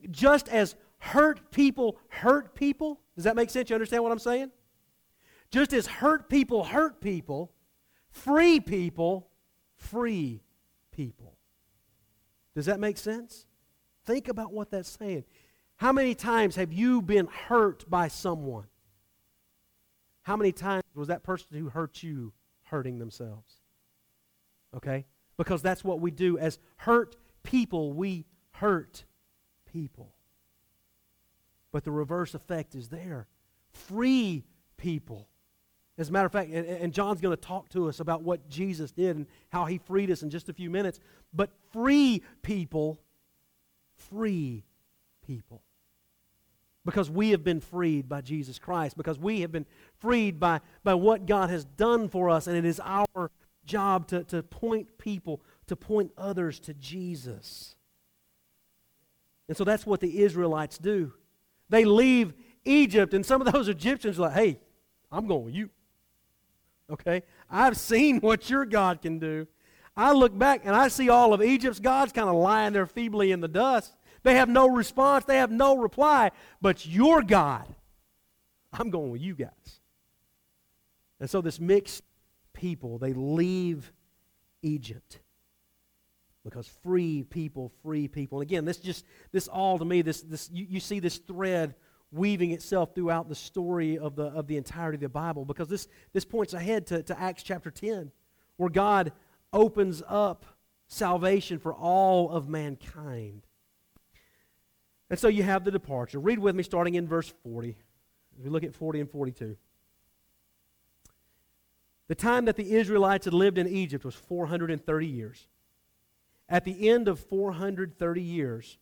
just 0.09 0.49
as 0.49 0.75
hurt 0.97 1.51
people 1.51 1.97
hurt 2.09 2.55
people, 2.55 2.99
does 3.15 3.25
that 3.25 3.35
make 3.35 3.49
sense? 3.49 3.69
You 3.69 3.75
understand 3.75 4.01
what 4.01 4.11
I'm 4.11 4.19
saying? 4.19 4.51
Just 5.51 5.73
as 5.73 5.85
hurt 5.85 6.29
people 6.29 6.63
hurt 6.63 7.01
people, 7.01 7.51
free 8.09 8.59
people 8.59 9.29
free 9.75 10.41
people. 10.91 11.37
Does 12.55 12.65
that 12.67 12.79
make 12.79 12.97
sense? 12.97 13.45
Think 14.05 14.27
about 14.27 14.51
what 14.53 14.71
that's 14.71 14.89
saying. 14.89 15.23
How 15.83 15.91
many 15.91 16.15
times 16.15 16.55
have 16.55 16.71
you 16.71 17.01
been 17.01 17.27
hurt 17.27 17.89
by 17.89 18.07
someone? 18.07 18.67
How 20.21 20.37
many 20.37 20.53
times 20.53 20.85
was 20.95 21.09
that 21.09 21.23
person 21.23 21.57
who 21.57 21.67
hurt 21.67 22.01
you 22.01 22.31
hurting 22.61 22.99
themselves? 22.99 23.55
Okay? 24.73 25.03
Because 25.35 25.61
that's 25.61 25.83
what 25.83 25.99
we 25.99 26.09
do. 26.09 26.37
As 26.37 26.57
hurt 26.77 27.17
people, 27.43 27.91
we 27.91 28.25
hurt 28.51 29.03
people. 29.73 30.13
But 31.73 31.83
the 31.83 31.91
reverse 31.91 32.33
effect 32.33 32.75
is 32.75 32.87
there. 32.87 33.27
Free 33.73 34.45
people. 34.77 35.27
As 35.97 36.07
a 36.07 36.13
matter 36.13 36.27
of 36.27 36.31
fact, 36.31 36.49
and, 36.49 36.93
John's 36.93 37.19
going 37.19 37.35
to 37.35 37.41
talk 37.41 37.67
to 37.71 37.89
us 37.89 37.99
about 37.99 38.23
what 38.23 38.47
Jesus 38.47 38.93
did 38.93 39.17
and 39.17 39.27
how 39.49 39.65
he 39.65 39.79
freed 39.79 40.11
us 40.11 40.23
in 40.23 40.29
just 40.29 40.47
a 40.47 40.53
few 40.53 40.69
minutes. 40.69 41.01
But 41.33 41.49
free 41.73 42.23
people, 42.41 43.01
free 43.97 44.63
people 45.27 45.61
because 46.85 47.09
we 47.09 47.31
have 47.31 47.43
been 47.43 47.61
freed 47.61 48.09
by 48.09 48.21
Jesus 48.21 48.59
Christ, 48.59 48.97
because 48.97 49.17
we 49.17 49.41
have 49.41 49.51
been 49.51 49.65
freed 49.99 50.39
by, 50.39 50.59
by 50.83 50.93
what 50.93 51.25
God 51.25 51.49
has 51.49 51.63
done 51.63 52.09
for 52.09 52.29
us, 52.29 52.47
and 52.47 52.57
it 52.57 52.65
is 52.65 52.81
our 52.83 53.31
job 53.65 54.07
to, 54.07 54.23
to 54.25 54.43
point 54.43 54.97
people, 54.97 55.41
to 55.67 55.75
point 55.75 56.11
others 56.17 56.59
to 56.61 56.73
Jesus. 56.73 57.75
And 59.47 59.55
so 59.55 59.63
that's 59.63 59.85
what 59.85 60.01
the 60.01 60.21
Israelites 60.21 60.77
do. 60.77 61.13
They 61.69 61.85
leave 61.85 62.33
Egypt, 62.65 63.13
and 63.13 63.25
some 63.25 63.41
of 63.41 63.51
those 63.51 63.67
Egyptians 63.69 64.19
are 64.19 64.23
like, 64.23 64.33
hey, 64.33 64.59
I'm 65.11 65.27
going 65.27 65.45
with 65.45 65.53
you. 65.53 65.69
Okay? 66.89 67.23
I've 67.49 67.77
seen 67.77 68.19
what 68.19 68.49
your 68.49 68.65
God 68.65 69.01
can 69.01 69.19
do. 69.19 69.47
I 69.95 70.11
look 70.11 70.37
back 70.37 70.61
and 70.65 70.75
I 70.75 70.87
see 70.87 71.09
all 71.09 71.33
of 71.33 71.43
Egypt's 71.43 71.79
gods 71.79 72.11
kind 72.11 72.27
of 72.27 72.35
lying 72.35 72.73
there 72.73 72.87
feebly 72.87 73.31
in 73.31 73.41
the 73.41 73.47
dust. 73.47 73.95
They 74.23 74.35
have 74.35 74.49
no 74.49 74.69
response, 74.69 75.25
they 75.25 75.37
have 75.37 75.51
no 75.51 75.77
reply. 75.77 76.31
But 76.61 76.85
your 76.85 77.21
God, 77.21 77.67
I'm 78.71 78.89
going 78.89 79.11
with 79.11 79.21
you 79.21 79.35
guys. 79.35 79.79
And 81.19 81.29
so 81.29 81.41
this 81.41 81.59
mixed 81.59 82.03
people, 82.53 82.97
they 82.97 83.13
leave 83.13 83.91
Egypt. 84.61 85.19
Because 86.43 86.67
free 86.67 87.23
people, 87.23 87.71
free 87.81 88.07
people. 88.07 88.39
And 88.39 88.49
again, 88.49 88.65
this 88.65 88.77
just 88.77 89.05
this 89.31 89.47
all 89.47 89.79
to 89.79 89.85
me, 89.85 90.01
this 90.01 90.21
this 90.21 90.49
you, 90.51 90.65
you 90.69 90.79
see 90.81 90.99
this 90.99 91.17
thread 91.17 91.75
weaving 92.11 92.51
itself 92.51 92.93
throughout 92.93 93.29
the 93.29 93.35
story 93.35 93.97
of 93.97 94.15
the 94.17 94.25
of 94.25 94.47
the 94.47 94.57
entirety 94.57 94.95
of 94.95 95.01
the 95.01 95.09
Bible, 95.09 95.45
because 95.45 95.69
this 95.69 95.87
this 96.11 96.25
points 96.25 96.53
ahead 96.53 96.87
to, 96.87 97.01
to 97.03 97.17
Acts 97.17 97.43
chapter 97.43 97.71
10, 97.71 98.11
where 98.57 98.69
God 98.69 99.13
opens 99.53 100.03
up 100.05 100.45
salvation 100.87 101.59
for 101.59 101.73
all 101.73 102.29
of 102.29 102.49
mankind. 102.49 103.45
And 105.09 105.19
so 105.19 105.27
you 105.27 105.43
have 105.43 105.63
the 105.63 105.71
departure. 105.71 106.19
Read 106.19 106.39
with 106.39 106.55
me 106.55 106.63
starting 106.63 106.95
in 106.95 107.07
verse 107.07 107.31
40. 107.43 107.77
We 108.43 108.49
look 108.49 108.63
at 108.63 108.73
40 108.73 109.01
and 109.01 109.09
42. 109.09 109.55
The 112.07 112.15
time 112.15 112.45
that 112.45 112.57
the 112.57 112.73
Israelites 112.73 113.25
had 113.25 113.33
lived 113.33 113.57
in 113.57 113.67
Egypt 113.67 114.03
was 114.05 114.15
430 114.15 115.07
years. 115.07 115.47
At 116.49 116.65
the 116.65 116.89
end 116.89 117.07
of 117.07 117.19
430 117.19 118.21
years, 118.21 118.77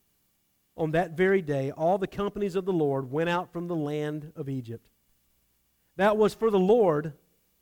on 0.76 0.92
that 0.92 1.12
very 1.12 1.42
day, 1.42 1.72
all 1.72 1.98
the 1.98 2.08
companies 2.08 2.56
of 2.56 2.66
the 2.66 2.74
Lord 2.74 3.12
went 3.12 3.30
out 3.30 3.52
from 3.52 3.68
the 3.68 3.76
land 3.76 4.32
of 4.36 4.50
Egypt. 4.50 4.88
That 5.98 6.18
was 6.18 6.34
for 6.34 6.50
the 6.50 6.60
Lord 6.60 7.14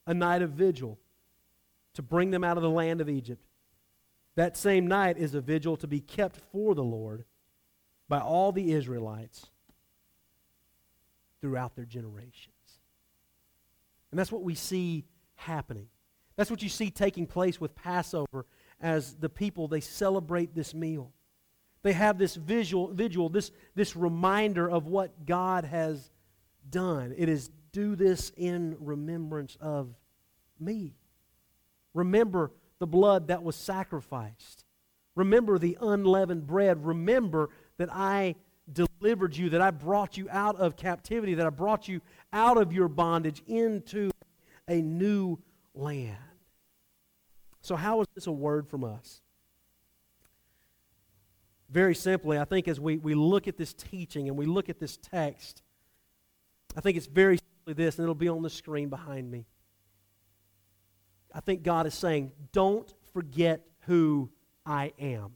a 0.06 0.13
night 0.13 0.41
of 0.41 0.52
vigil 0.52 0.98
to 1.95 2.02
bring 2.02 2.32
them 2.32 2.43
out 2.43 2.58
of 2.58 2.63
the 2.63 2.69
land 2.69 3.02
of 3.02 3.10
Egypt. 3.10 3.43
That 4.36 4.56
same 4.56 4.88
night 4.88 5.17
is 5.17 5.34
a 5.34 5.41
vigil 5.41 5.76
to 5.78 5.88
be 5.88 6.00
kept 6.00 6.38
for 6.52 6.74
the 6.74 6.84
Lord 6.84 7.26
by 8.10 8.19
all 8.19 8.52
the 8.52 8.74
Israelites 8.74 9.45
throughout 11.39 11.76
their 11.76 11.86
generations. 11.86 12.56
And 14.12 14.19
that's 14.19 14.32
what 14.32 14.43
we 14.43 14.56
see 14.56 15.06
happening. 15.36 15.88
That's 16.36 16.50
what 16.50 16.63
you 16.63 16.69
see 16.69 16.89
taking 16.89 17.28
place 17.28 17.62
with 17.62 17.76
Passover 17.76 18.45
as 18.82 19.13
the 19.15 19.30
people 19.30 19.67
they 19.67 19.82
celebrate 19.82 20.56
this 20.56 20.74
meal. 20.74 21.13
They 21.82 21.93
have 21.93 22.17
this 22.17 22.36
visual 22.36 22.88
vigil, 22.88 23.30
this, 23.30 23.52
this 23.76 23.95
reminder 23.95 24.69
of 24.69 24.88
what 24.88 25.26
God 25.26 25.63
has 25.63 26.12
done. 26.69 27.13
It 27.17 27.30
is 27.30 27.50
do 27.72 27.95
this 27.95 28.32
in 28.36 28.76
remembrance 28.80 29.58
of 29.62 29.93
me. 30.60 30.95
Remember 31.93 32.52
the 32.80 32.88
blood 32.88 33.28
that 33.28 33.43
was 33.43 33.56
sacrificed. 33.56 34.65
Remember 35.15 35.58
the 35.58 35.78
unleavened 35.80 36.48
bread. 36.48 36.86
Remember 36.86 37.50
that 37.80 37.89
I 37.92 38.36
delivered 38.72 39.36
you, 39.36 39.50
that 39.50 39.62
I 39.62 39.72
brought 39.72 40.18
you 40.18 40.28
out 40.30 40.58
of 40.58 40.76
captivity, 40.76 41.34
that 41.36 41.48
I 41.48 41.50
brought 41.50 41.88
you 41.88 42.02
out 42.32 42.58
of 42.58 42.72
your 42.72 42.88
bondage 42.88 43.42
into 43.48 44.12
a 44.68 44.82
new 44.82 45.39
land. 45.74 46.18
So, 47.62 47.76
how 47.76 48.02
is 48.02 48.08
this 48.13 48.28
a 48.28 48.32
word 48.32 48.68
from 48.68 48.84
us? 48.84 49.22
Very 51.70 51.96
simply, 51.96 52.38
I 52.38 52.46
think 52.46 52.68
as 52.68 52.80
we, 52.80 52.98
we 52.98 53.15
look 53.15 53.48
at 53.48 53.58
this 53.58 53.74
teaching 53.74 54.28
and 54.28 54.38
we 54.38 54.46
look 54.46 54.70
at 54.70 54.80
this 54.80 54.98
text, 54.98 55.62
I 56.76 56.82
think 56.82 56.98
it's 56.98 57.08
very 57.08 57.38
simply 57.38 57.74
this, 57.82 57.98
and 57.98 58.04
it'll 58.04 58.15
be 58.15 58.28
on 58.28 58.42
the 58.42 58.50
screen 58.50 58.89
behind 58.89 59.30
me. 59.32 59.46
I 61.34 61.39
think 61.39 61.63
God 61.63 61.86
is 61.86 61.94
saying, 61.94 62.32
don't 62.52 62.92
forget 63.13 63.65
who 63.82 64.32
I 64.65 64.94
am. 65.00 65.36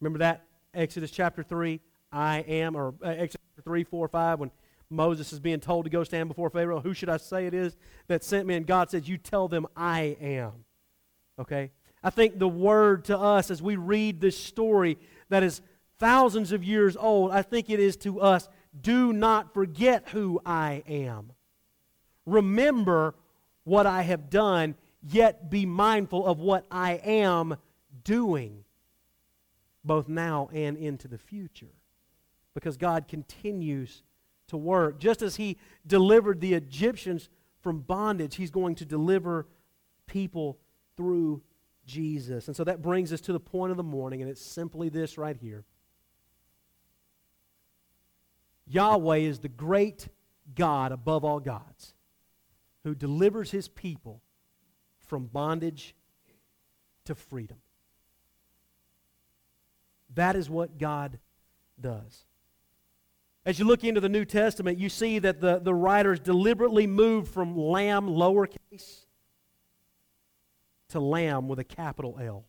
Remember 0.00 0.18
that? 0.20 0.46
Exodus 0.76 1.10
chapter 1.10 1.42
3, 1.42 1.80
I 2.12 2.38
am, 2.40 2.76
or 2.76 2.94
uh, 3.02 3.08
Exodus 3.08 3.46
3, 3.64 3.84
4, 3.84 4.08
5, 4.08 4.40
when 4.40 4.50
Moses 4.90 5.32
is 5.32 5.40
being 5.40 5.60
told 5.60 5.84
to 5.84 5.90
go 5.90 6.04
stand 6.04 6.28
before 6.28 6.50
Pharaoh. 6.50 6.80
Who 6.80 6.94
should 6.94 7.08
I 7.08 7.16
say 7.16 7.46
it 7.46 7.54
is 7.54 7.76
that 8.08 8.22
sent 8.22 8.46
me? 8.46 8.54
And 8.54 8.66
God 8.66 8.90
says, 8.90 9.08
You 9.08 9.18
tell 9.18 9.48
them 9.48 9.66
I 9.76 10.16
am. 10.20 10.64
Okay? 11.40 11.70
I 12.02 12.10
think 12.10 12.38
the 12.38 12.48
word 12.48 13.06
to 13.06 13.18
us 13.18 13.50
as 13.50 13.60
we 13.60 13.76
read 13.76 14.20
this 14.20 14.38
story 14.38 14.98
that 15.28 15.42
is 15.42 15.60
thousands 15.98 16.52
of 16.52 16.62
years 16.62 16.96
old, 16.96 17.32
I 17.32 17.42
think 17.42 17.68
it 17.68 17.80
is 17.80 17.96
to 17.98 18.20
us 18.20 18.48
do 18.78 19.12
not 19.12 19.54
forget 19.54 20.10
who 20.10 20.40
I 20.44 20.82
am. 20.86 21.32
Remember 22.26 23.14
what 23.64 23.86
I 23.86 24.02
have 24.02 24.30
done, 24.30 24.74
yet 25.02 25.50
be 25.50 25.66
mindful 25.66 26.26
of 26.26 26.38
what 26.38 26.66
I 26.70 26.94
am 27.04 27.56
doing, 28.04 28.64
both 29.86 30.08
now 30.08 30.48
and 30.52 30.76
into 30.76 31.08
the 31.08 31.18
future. 31.18 31.74
Because 32.54 32.76
God 32.76 33.08
continues 33.08 34.02
to 34.48 34.56
work. 34.56 34.98
Just 34.98 35.22
as 35.22 35.36
He 35.36 35.58
delivered 35.86 36.40
the 36.40 36.54
Egyptians 36.54 37.28
from 37.60 37.80
bondage, 37.80 38.36
He's 38.36 38.50
going 38.50 38.74
to 38.76 38.84
deliver 38.84 39.46
people 40.06 40.58
through 40.96 41.42
Jesus. 41.84 42.48
And 42.48 42.56
so 42.56 42.64
that 42.64 42.82
brings 42.82 43.12
us 43.12 43.20
to 43.22 43.32
the 43.32 43.40
point 43.40 43.70
of 43.70 43.76
the 43.76 43.82
morning, 43.82 44.22
and 44.22 44.30
it's 44.30 44.44
simply 44.44 44.88
this 44.88 45.18
right 45.18 45.36
here 45.36 45.64
Yahweh 48.66 49.18
is 49.18 49.38
the 49.38 49.48
great 49.48 50.08
God 50.54 50.92
above 50.92 51.24
all 51.24 51.40
gods 51.40 51.94
who 52.84 52.94
delivers 52.94 53.50
his 53.50 53.68
people 53.68 54.22
from 54.98 55.26
bondage 55.26 55.94
to 57.04 57.14
freedom. 57.14 57.58
That 60.16 60.34
is 60.34 60.50
what 60.50 60.78
God 60.78 61.18
does. 61.80 62.24
As 63.44 63.60
you 63.60 63.64
look 63.64 63.84
into 63.84 64.00
the 64.00 64.08
New 64.08 64.24
Testament, 64.24 64.78
you 64.78 64.88
see 64.88 65.20
that 65.20 65.40
the, 65.40 65.60
the 65.60 65.74
writers 65.74 66.18
deliberately 66.18 66.86
moved 66.86 67.32
from 67.32 67.56
lamb, 67.56 68.08
lowercase, 68.08 69.04
to 70.88 71.00
lamb 71.00 71.46
with 71.46 71.58
a 71.58 71.64
capital 71.64 72.18
L. 72.20 72.44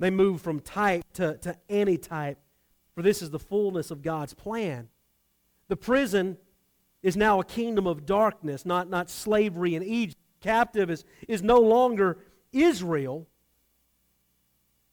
They 0.00 0.10
move 0.10 0.42
from 0.42 0.60
type 0.60 1.04
to, 1.14 1.38
to 1.38 1.56
antitype, 1.70 2.38
for 2.94 3.02
this 3.02 3.22
is 3.22 3.30
the 3.30 3.38
fullness 3.38 3.90
of 3.90 4.02
God's 4.02 4.34
plan. 4.34 4.88
The 5.68 5.76
prison 5.76 6.36
is 7.02 7.16
now 7.16 7.40
a 7.40 7.44
kingdom 7.44 7.86
of 7.86 8.04
darkness, 8.04 8.66
not, 8.66 8.90
not 8.90 9.08
slavery 9.08 9.74
in 9.74 9.82
Egypt. 9.82 10.20
Captive 10.40 10.90
is, 10.90 11.04
is 11.28 11.42
no 11.42 11.60
longer 11.60 12.18
Israel, 12.52 13.26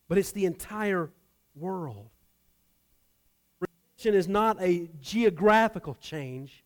but 0.08 0.18
it's 0.18 0.32
the 0.32 0.46
entire 0.46 1.10
world. 1.56 2.10
Redemption 3.60 4.16
is 4.16 4.28
not 4.28 4.62
a 4.62 4.90
geographical 5.02 5.96
change, 5.96 6.64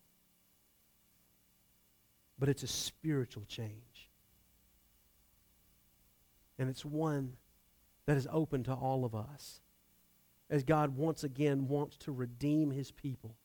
but 2.38 2.48
it's 2.48 2.62
a 2.62 2.68
spiritual 2.68 3.44
change 3.46 4.06
and 6.58 6.68
it's 6.68 6.84
one 6.84 7.32
that 8.06 8.16
is 8.16 8.26
open 8.30 8.62
to 8.64 8.72
all 8.72 9.04
of 9.04 9.14
us. 9.14 9.60
As 10.48 10.62
God 10.62 10.96
once 10.96 11.24
again 11.24 11.66
wants 11.68 11.96
to 11.98 12.12
redeem 12.12 12.70
his 12.70 12.92
people, 12.92 13.36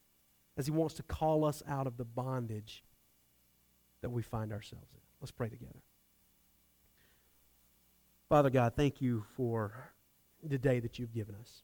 as 0.58 0.66
he 0.68 0.72
wants 0.72 0.94
to 0.96 1.04
call 1.04 1.44
us 1.46 1.64
out 1.68 1.88
of 1.88 1.98
the 1.98 2.06
bondage 2.06 2.84
that 4.02 4.12
we 4.12 4.22
find 4.22 4.54
ourselves 4.54 4.94
in. 4.94 5.02
Let's 5.20 5.32
pray 5.32 5.50
together. 5.50 5.82
Father 8.30 8.50
God, 8.50 8.74
thank 8.76 9.02
you 9.02 9.26
for 9.36 9.92
the 10.44 10.58
day 10.58 10.80
that 10.80 11.00
you've 11.00 11.14
given 11.14 11.36
us. 11.36 11.64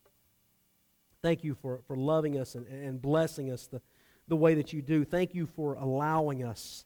Thank 1.22 1.44
you 1.44 1.56
for, 1.56 1.82
for 1.88 1.96
loving 1.96 2.40
us 2.40 2.56
and, 2.56 2.68
and 2.68 3.02
blessing 3.02 3.52
us 3.52 3.68
the, 3.68 3.82
the 4.28 4.36
way 4.36 4.56
that 4.56 4.74
you 4.74 4.82
do. 4.82 5.04
Thank 5.04 5.34
you 5.34 5.46
for 5.46 5.74
allowing 5.74 6.44
us. 6.44 6.86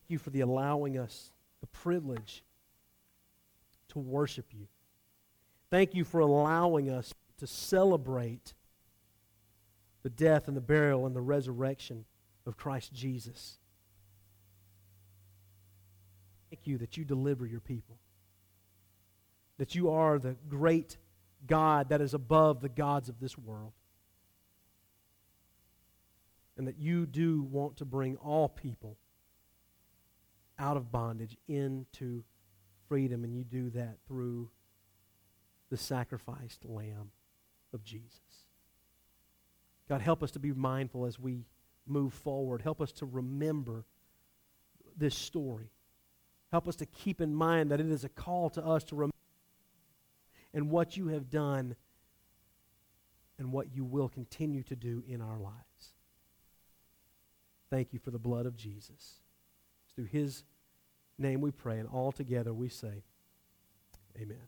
Thank 0.00 0.10
you 0.10 0.18
for 0.18 0.30
the 0.30 0.40
allowing 0.40 0.98
us 0.98 1.32
the 1.60 1.66
privilege 1.68 2.42
to 3.88 3.98
worship 3.98 4.46
you. 4.52 4.66
Thank 5.70 5.94
you 5.94 6.04
for 6.04 6.20
allowing 6.20 6.90
us 6.90 7.14
to 7.38 7.46
celebrate 7.46 8.54
the 10.02 10.10
death 10.10 10.48
and 10.48 10.56
the 10.56 10.60
burial 10.60 11.06
and 11.06 11.14
the 11.14 11.20
resurrection 11.20 12.04
of 12.46 12.56
Christ 12.56 12.92
Jesus. 12.92 13.58
Thank 16.50 16.66
you 16.66 16.78
that 16.78 16.96
you 16.96 17.04
deliver 17.04 17.46
your 17.46 17.60
people. 17.60 17.96
That 19.62 19.76
you 19.76 19.90
are 19.90 20.18
the 20.18 20.34
great 20.48 20.96
God 21.46 21.90
that 21.90 22.00
is 22.00 22.14
above 22.14 22.60
the 22.62 22.68
gods 22.68 23.08
of 23.08 23.20
this 23.20 23.38
world. 23.38 23.70
And 26.56 26.66
that 26.66 26.80
you 26.80 27.06
do 27.06 27.42
want 27.42 27.76
to 27.76 27.84
bring 27.84 28.16
all 28.16 28.48
people 28.48 28.98
out 30.58 30.76
of 30.76 30.90
bondage 30.90 31.36
into 31.46 32.24
freedom, 32.88 33.22
and 33.22 33.36
you 33.36 33.44
do 33.44 33.70
that 33.70 33.98
through 34.08 34.50
the 35.70 35.76
sacrificed 35.76 36.64
Lamb 36.64 37.12
of 37.72 37.84
Jesus. 37.84 38.18
God, 39.88 40.00
help 40.00 40.24
us 40.24 40.32
to 40.32 40.40
be 40.40 40.52
mindful 40.52 41.06
as 41.06 41.20
we 41.20 41.46
move 41.86 42.12
forward. 42.12 42.62
Help 42.62 42.80
us 42.80 42.90
to 42.94 43.06
remember 43.06 43.84
this 44.96 45.14
story. 45.14 45.70
Help 46.50 46.66
us 46.66 46.74
to 46.74 46.86
keep 46.86 47.20
in 47.20 47.32
mind 47.32 47.70
that 47.70 47.78
it 47.78 47.88
is 47.88 48.02
a 48.02 48.08
call 48.08 48.50
to 48.50 48.66
us 48.66 48.82
to 48.82 48.96
remember 48.96 49.11
and 50.54 50.70
what 50.70 50.96
you 50.96 51.08
have 51.08 51.30
done 51.30 51.76
and 53.38 53.52
what 53.52 53.74
you 53.74 53.84
will 53.84 54.08
continue 54.08 54.62
to 54.64 54.76
do 54.76 55.02
in 55.06 55.20
our 55.20 55.38
lives. 55.38 55.94
Thank 57.70 57.92
you 57.92 57.98
for 57.98 58.10
the 58.10 58.18
blood 58.18 58.46
of 58.46 58.56
Jesus. 58.56 59.20
It's 59.84 59.94
through 59.94 60.04
his 60.04 60.44
name 61.18 61.40
we 61.40 61.50
pray, 61.50 61.78
and 61.78 61.88
all 61.88 62.12
together 62.12 62.52
we 62.52 62.68
say, 62.68 63.02
Amen. 64.20 64.46